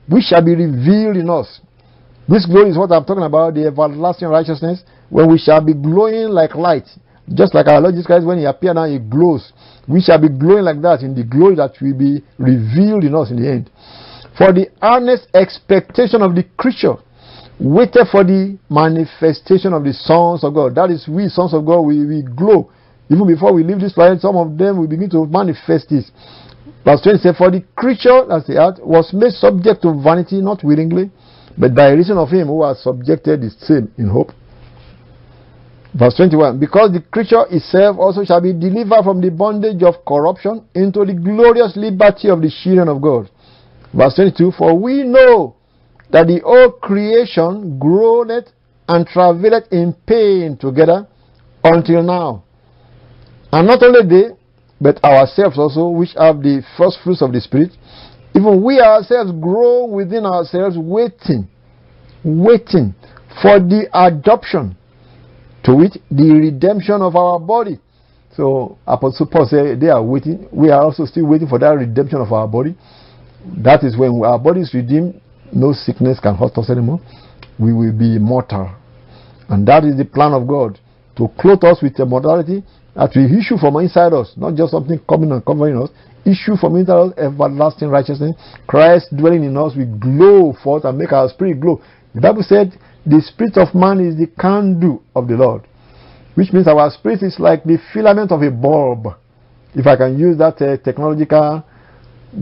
which 0.08 0.24
shall 0.24 0.44
be 0.44 0.54
revealed 0.54 1.16
in 1.16 1.28
us. 1.28 1.60
This 2.28 2.46
glory 2.46 2.70
is 2.70 2.78
what 2.78 2.92
I'm 2.92 3.04
talking 3.04 3.24
about, 3.24 3.54
the 3.54 3.66
everlasting 3.66 4.28
righteousness, 4.28 4.82
when 5.08 5.30
we 5.30 5.38
shall 5.38 5.64
be 5.64 5.72
glowing 5.72 6.28
like 6.28 6.54
light 6.54 6.86
Just 7.34 7.54
like 7.54 7.66
our 7.68 7.80
Lord 7.80 7.94
Jesus 7.94 8.06
Christ, 8.06 8.26
when 8.26 8.38
He 8.38 8.44
appeared 8.44 8.76
now, 8.76 8.84
He 8.84 8.98
glows. 8.98 9.52
We 9.86 10.00
shall 10.00 10.20
be 10.20 10.28
glowing 10.28 10.64
like 10.64 10.80
that 10.82 11.00
in 11.00 11.14
the 11.14 11.24
glory 11.24 11.56
that 11.56 11.72
will 11.80 11.96
be 11.96 12.22
revealed 12.38 13.04
in 13.04 13.14
us 13.14 13.30
in 13.30 13.42
the 13.42 13.48
end. 13.48 13.70
For 14.36 14.52
the 14.52 14.68
earnest 14.82 15.28
expectation 15.34 16.22
of 16.22 16.34
the 16.34 16.44
creature 16.56 16.94
waited 17.60 18.06
for 18.10 18.24
the 18.24 18.58
manifestation 18.70 19.72
of 19.72 19.84
the 19.84 19.92
sons 19.92 20.44
of 20.44 20.54
God. 20.54 20.74
That 20.74 20.90
is, 20.90 21.08
we 21.08 21.28
sons 21.28 21.54
of 21.54 21.66
God, 21.66 21.80
we, 21.80 22.04
we 22.06 22.22
glow. 22.22 22.70
Even 23.10 23.26
before 23.26 23.52
we 23.52 23.64
leave 23.64 23.80
this 23.80 23.92
planet, 23.92 24.20
some 24.20 24.36
of 24.36 24.56
them 24.56 24.78
will 24.78 24.86
begin 24.86 25.10
to 25.10 25.26
manifest 25.26 25.88
this. 25.90 26.10
Verse 26.84 27.00
20 27.02 27.18
says, 27.18 27.36
For 27.36 27.50
the 27.50 27.64
creature, 27.74 28.24
that's 28.28 28.46
the 28.46 28.60
earth, 28.60 28.78
was 28.80 29.12
made 29.12 29.32
subject 29.32 29.82
to 29.82 29.92
vanity, 30.02 30.40
not 30.40 30.62
willingly, 30.62 31.10
but 31.56 31.74
by 31.74 31.90
reason 31.90 32.16
of 32.18 32.30
him 32.30 32.46
who 32.46 32.64
has 32.64 32.82
subjected 32.82 33.40
the 33.42 33.50
same 33.50 33.92
in 33.98 34.08
hope. 34.08 34.30
Verse 35.98 36.14
21 36.14 36.60
Because 36.60 36.92
the 36.92 37.00
creature 37.00 37.44
itself 37.50 37.96
also 37.98 38.24
shall 38.24 38.40
be 38.40 38.52
delivered 38.52 39.02
from 39.02 39.20
the 39.20 39.30
bondage 39.30 39.82
of 39.82 40.04
corruption 40.06 40.64
into 40.74 41.04
the 41.04 41.14
glorious 41.14 41.76
liberty 41.76 42.28
of 42.28 42.40
the 42.40 42.52
children 42.62 42.88
of 42.88 43.00
God. 43.02 43.28
Verse 43.92 44.14
22 44.14 44.52
For 44.56 44.78
we 44.78 45.02
know 45.02 45.56
that 46.10 46.26
the 46.26 46.40
whole 46.44 46.72
creation 46.72 47.78
groaneth 47.78 48.48
and 48.88 49.06
travaileth 49.06 49.70
in 49.70 49.94
pain 50.06 50.56
together 50.56 51.06
until 51.64 52.02
now. 52.02 52.44
And 53.52 53.66
not 53.66 53.82
only 53.82 54.08
they, 54.08 54.34
but 54.80 55.02
ourselves 55.04 55.58
also, 55.58 55.88
which 55.88 56.10
have 56.16 56.42
the 56.42 56.62
first 56.76 56.98
fruits 57.02 57.22
of 57.22 57.32
the 57.32 57.40
Spirit, 57.40 57.72
even 58.34 58.62
we 58.62 58.80
ourselves 58.80 59.32
grow 59.40 59.86
within 59.86 60.24
ourselves, 60.24 60.76
waiting, 60.78 61.48
waiting 62.24 62.94
for 63.42 63.58
the 63.58 63.88
adoption, 63.92 64.76
to 65.64 65.74
which 65.74 65.94
the 66.10 66.32
redemption 66.32 67.02
of 67.02 67.16
our 67.16 67.40
body. 67.40 67.78
So 68.36 68.78
Apostle 68.86 69.26
Paul 69.26 69.46
said 69.50 69.80
they 69.80 69.88
are 69.88 70.02
waiting. 70.02 70.48
We 70.52 70.70
are 70.70 70.82
also 70.82 71.04
still 71.04 71.26
waiting 71.26 71.48
for 71.48 71.58
that 71.58 71.70
redemption 71.70 72.20
of 72.20 72.32
our 72.32 72.46
body. 72.46 72.76
That 73.64 73.82
is 73.82 73.96
when 73.96 74.22
our 74.24 74.38
body 74.38 74.60
is 74.60 74.72
redeemed, 74.72 75.20
no 75.52 75.72
sickness 75.72 76.20
can 76.20 76.34
hurt 76.34 76.56
us 76.58 76.70
anymore. 76.70 77.00
We 77.58 77.72
will 77.72 77.92
be 77.92 78.16
immortal. 78.16 78.74
And 79.48 79.66
that 79.66 79.84
is 79.84 79.96
the 79.96 80.04
plan 80.04 80.32
of 80.32 80.46
God 80.46 80.78
to 81.16 81.28
clothe 81.40 81.64
us 81.64 81.82
with 81.82 81.98
immortality 81.98 82.62
that 82.94 83.10
will 83.14 83.38
issue 83.38 83.56
from 83.56 83.76
inside 83.76 84.12
us, 84.12 84.32
not 84.36 84.54
just 84.54 84.72
something 84.72 84.98
coming 85.08 85.32
and 85.32 85.44
covering 85.44 85.80
us, 85.80 85.90
issue 86.24 86.56
from 86.56 86.76
inside 86.76 86.98
us 86.98 87.12
everlasting 87.16 87.88
righteousness. 87.88 88.36
Christ 88.66 89.14
dwelling 89.16 89.44
in 89.44 89.56
us 89.56 89.74
will 89.76 89.98
glow 89.98 90.52
forth 90.62 90.84
and 90.84 90.98
make 90.98 91.12
our 91.12 91.28
spirit 91.28 91.60
glow. 91.60 91.80
The 92.14 92.20
Bible 92.20 92.42
said 92.42 92.78
the 93.06 93.22
spirit 93.22 93.56
of 93.56 93.74
man 93.74 94.00
is 94.00 94.16
the 94.16 94.26
candle 94.40 95.02
of 95.14 95.28
the 95.28 95.34
Lord, 95.34 95.62
which 96.34 96.52
means 96.52 96.68
our 96.68 96.90
spirit 96.90 97.22
is 97.22 97.38
like 97.38 97.64
the 97.64 97.78
filament 97.92 98.32
of 98.32 98.42
a 98.42 98.50
bulb. 98.50 99.08
If 99.74 99.86
I 99.86 99.96
can 99.96 100.18
use 100.18 100.36
that 100.38 100.60
uh, 100.60 100.76
technological 100.78 101.64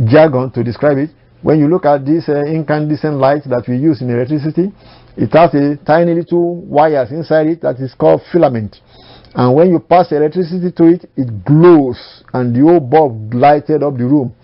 jargon 0.07 0.51
to 0.53 0.65
describe 0.65 0.99
it, 0.99 1.11
when 1.47 1.61
you 1.61 1.69
look 1.69 1.85
at 1.87 2.05
this 2.05 2.29
uh, 2.29 2.43
incandescent 2.45 3.19
light 3.19 3.45
that 3.45 3.63
we 3.69 3.77
use 3.77 4.03
in 4.03 4.11
electricity, 4.11 4.73
it 5.17 5.33
has 5.33 5.55
a 5.55 5.77
tiny 5.87 6.13
little 6.13 6.57
wires 6.63 7.13
inside 7.13 7.47
it 7.47 7.61
that 7.61 7.77
is 7.79 7.95
called 7.95 8.21
filament. 8.33 8.75
And 9.33 9.55
when 9.55 9.71
you 9.71 9.79
pass 9.79 10.11
electricity 10.11 10.73
to 10.73 10.85
it, 10.87 11.09
it 11.17 11.45
glows, 11.45 12.25
and 12.35 12.53
the 12.53 12.63
whole 12.63 12.81
bulb 12.81 13.33
lighted 13.33 13.85
up 13.85 13.97
the 13.97 14.07
room. 14.07 14.35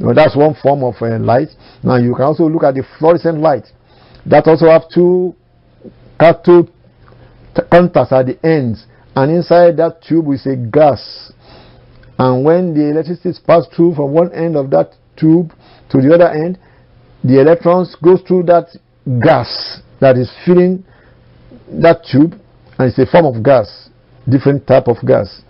Well, 0.00 0.14
that's 0.14 0.36
one 0.36 0.54
form 0.62 0.84
of 0.84 0.94
uh, 1.02 1.18
light. 1.18 1.48
Now 1.82 1.96
you 1.96 2.14
can 2.14 2.26
also 2.26 2.44
look 2.48 2.62
at 2.62 2.76
the 2.76 2.84
fluorescent 3.00 3.40
light. 3.40 3.66
That 4.24 4.46
also 4.46 4.66
have 4.66 4.82
two 4.94 5.34
cathode 6.20 6.70
contacts 7.68 8.12
at 8.12 8.26
the 8.26 8.38
ends, 8.46 8.86
and 9.16 9.32
inside 9.32 9.76
that 9.78 10.02
tube 10.06 10.30
is 10.30 10.46
a 10.46 10.54
gas. 10.54 11.32
And 12.16 12.44
when 12.44 12.74
the 12.74 12.90
electricity 12.90 13.30
is 13.30 13.40
passed 13.40 13.74
through 13.74 13.96
from 13.96 14.12
one 14.12 14.32
end 14.32 14.54
of 14.54 14.70
that 14.70 14.94
tube 15.16 15.52
to 15.92 16.00
the 16.00 16.14
other 16.14 16.28
end, 16.28 16.58
the 17.22 17.40
electrons 17.40 17.94
go 18.02 18.16
through 18.16 18.44
that 18.44 18.66
gas 19.22 19.80
that 20.00 20.16
is 20.16 20.30
filling 20.44 20.84
that 21.68 22.04
tube, 22.10 22.34
and 22.78 22.88
it's 22.88 22.98
a 22.98 23.06
form 23.06 23.26
of 23.26 23.42
gas, 23.42 23.90
different 24.28 24.66
type 24.66 24.88
of 24.88 24.96
gas. 25.06 25.42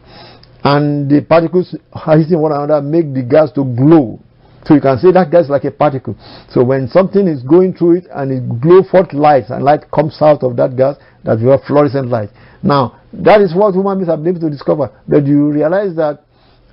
And 0.65 1.11
the 1.11 1.23
particles 1.23 1.75
hitting 2.07 2.41
one 2.41 2.53
another 2.53 2.81
make 2.83 3.15
the 3.15 3.23
gas 3.23 3.51
to 3.53 3.65
glow. 3.65 4.21
So 4.65 4.75
you 4.75 4.81
can 4.81 4.99
say 4.99 5.11
that 5.11 5.31
gas 5.31 5.45
is 5.45 5.51
like 5.51 5.65
a 5.65 5.73
particle. 5.73 6.17
So 6.51 6.63
when 6.63 6.87
something 6.89 7.27
is 7.27 7.43
going 7.43 7.75
through 7.75 7.99
it 7.99 8.07
and 8.15 8.31
it 8.31 8.61
glow 8.61 8.83
forth 8.85 9.13
light 9.13 9.51
and 9.51 9.65
light 9.65 9.91
comes 9.91 10.19
out 10.21 10.45
of 10.45 10.57
that 10.57 10.77
gas, 10.77 10.97
that 11.25 11.39
we 11.39 11.49
have 11.49 11.63
fluorescent 11.67 12.09
light. 12.09 12.31
Now 12.63 13.01
that 13.13 13.41
is 13.41 13.55
what 13.55 13.75
human 13.75 13.99
beings 13.99 14.09
have 14.09 14.23
been 14.23 14.37
able 14.37 14.49
to 14.49 14.51
discover. 14.51 14.91
But 15.09 15.27
you 15.27 15.51
realize 15.51 15.97
that 15.97 16.25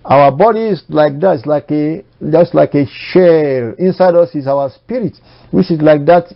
our 0.05 0.31
body 0.31 0.69
is 0.69 0.83
like 0.89 1.19
that. 1.19 1.35
It's 1.35 1.45
like 1.45 1.69
a 1.71 2.03
just 2.31 2.53
like 2.53 2.73
a 2.73 2.85
shell. 2.85 3.75
Inside 3.77 4.15
us 4.15 4.33
is 4.35 4.47
our 4.47 4.69
spirit, 4.69 5.17
which 5.51 5.71
is 5.71 5.81
like 5.81 6.05
that 6.05 6.33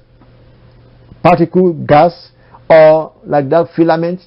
particle 1.23 1.73
gas 1.73 2.31
or 2.69 3.13
like 3.25 3.49
that 3.49 3.69
filament 3.75 4.21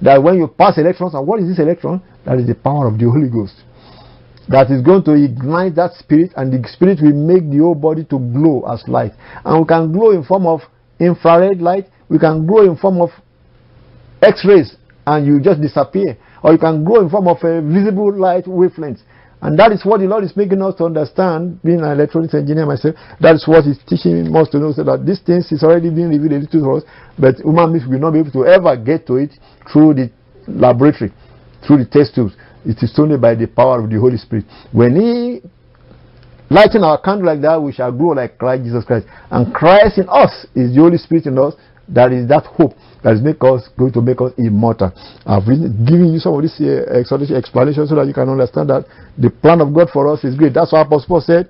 that 0.00 0.22
when 0.22 0.36
you 0.36 0.48
pass 0.48 0.78
electrons, 0.78 1.14
and 1.14 1.26
what 1.26 1.40
is 1.40 1.48
this 1.48 1.58
electron? 1.58 2.02
That 2.26 2.38
is 2.38 2.46
the 2.46 2.54
power 2.54 2.86
of 2.86 2.98
the 2.98 3.08
Holy 3.08 3.28
Ghost. 3.28 3.54
That 4.48 4.70
is 4.70 4.82
going 4.82 5.04
to 5.04 5.12
ignite 5.12 5.74
that 5.76 5.92
spirit, 5.94 6.32
and 6.36 6.52
the 6.52 6.68
spirit 6.68 7.00
will 7.00 7.14
make 7.14 7.50
the 7.50 7.58
whole 7.58 7.74
body 7.74 8.04
to 8.04 8.18
glow 8.18 8.64
as 8.70 8.86
light. 8.86 9.12
And 9.44 9.60
we 9.60 9.66
can 9.66 9.92
glow 9.92 10.10
in 10.10 10.22
form 10.24 10.46
of 10.46 10.60
infrared 11.00 11.62
light, 11.62 11.86
we 12.08 12.18
can 12.18 12.46
glow 12.46 12.62
in 12.62 12.76
form 12.76 13.00
of 13.00 13.10
X-rays, 14.22 14.76
and 15.06 15.26
you 15.26 15.40
just 15.40 15.60
disappear. 15.60 16.16
Or 16.44 16.52
you 16.52 16.58
can 16.58 16.84
glow 16.84 17.00
in 17.00 17.08
form 17.08 17.26
of 17.26 17.42
a 17.42 17.62
visible 17.62 18.12
light 18.12 18.46
wavelength. 18.46 19.00
And 19.40 19.58
that 19.58 19.72
is 19.72 19.84
what 19.84 20.00
the 20.00 20.06
Lord 20.06 20.24
is 20.24 20.36
making 20.36 20.60
us 20.60 20.74
to 20.76 20.84
understand, 20.84 21.60
being 21.62 21.80
an 21.80 21.92
electronics 21.92 22.34
engineer 22.34 22.66
myself, 22.66 22.96
that 23.20 23.34
is 23.34 23.48
what 23.48 23.64
He's 23.64 23.78
teaching 23.88 24.28
us 24.36 24.48
to 24.50 24.58
know, 24.58 24.72
so 24.72 24.84
that 24.84 25.04
these 25.04 25.20
things 25.20 25.50
is 25.52 25.62
already 25.62 25.88
being 25.88 26.08
revealed 26.08 26.50
to 26.52 26.72
us, 26.72 26.82
but 27.18 27.36
human 27.36 27.72
beings 27.72 27.88
will 27.88 27.98
not 27.98 28.12
be 28.12 28.20
able 28.20 28.30
to 28.32 28.44
ever 28.44 28.76
get 28.76 29.06
to 29.06 29.16
it 29.16 29.32
through 29.72 29.94
the 29.94 30.10
laboratory, 30.46 31.12
through 31.66 31.78
the 31.78 31.88
test 31.88 32.14
tubes. 32.14 32.36
It 32.64 32.76
is 32.82 32.92
only 32.98 33.16
by 33.16 33.34
the 33.34 33.46
power 33.46 33.82
of 33.82 33.90
the 33.90 33.98
Holy 33.98 34.16
Spirit. 34.16 34.44
When 34.72 34.96
He 34.96 35.40
lighten 36.48 36.84
our 36.84 37.00
candle 37.00 37.26
like 37.26 37.40
that, 37.40 37.60
we 37.60 37.72
shall 37.72 37.92
grow 37.92 38.16
like 38.16 38.36
Christ 38.36 38.64
Jesus 38.64 38.84
Christ. 38.84 39.06
And 39.30 39.52
Christ 39.52 39.96
in 39.96 40.08
us 40.08 40.44
is 40.54 40.74
the 40.74 40.80
Holy 40.80 40.98
Spirit 40.98 41.26
in 41.26 41.38
us. 41.38 41.54
That 41.88 42.12
is 42.12 42.28
that 42.28 42.46
hope 42.46 42.72
that 43.02 43.12
is 43.12 43.20
make 43.20 43.42
us 43.44 43.68
going 43.76 43.92
to 43.92 44.00
make 44.00 44.20
us 44.20 44.32
immortal. 44.38 44.92
I've 45.26 45.44
been 45.44 45.84
giving 45.84 46.12
you 46.12 46.18
some 46.18 46.32
of 46.34 46.42
this 46.42 46.56
uh, 46.56 46.88
explanation 46.88 47.86
so 47.86 47.94
that 47.96 48.06
you 48.08 48.14
can 48.14 48.28
understand 48.28 48.70
that 48.70 48.88
the 49.18 49.28
plan 49.28 49.60
of 49.60 49.74
God 49.74 49.90
for 49.92 50.08
us 50.08 50.24
is 50.24 50.34
great. 50.34 50.54
That's 50.54 50.72
why 50.72 50.80
Apostle 50.80 51.08
Paul 51.08 51.20
said, 51.20 51.48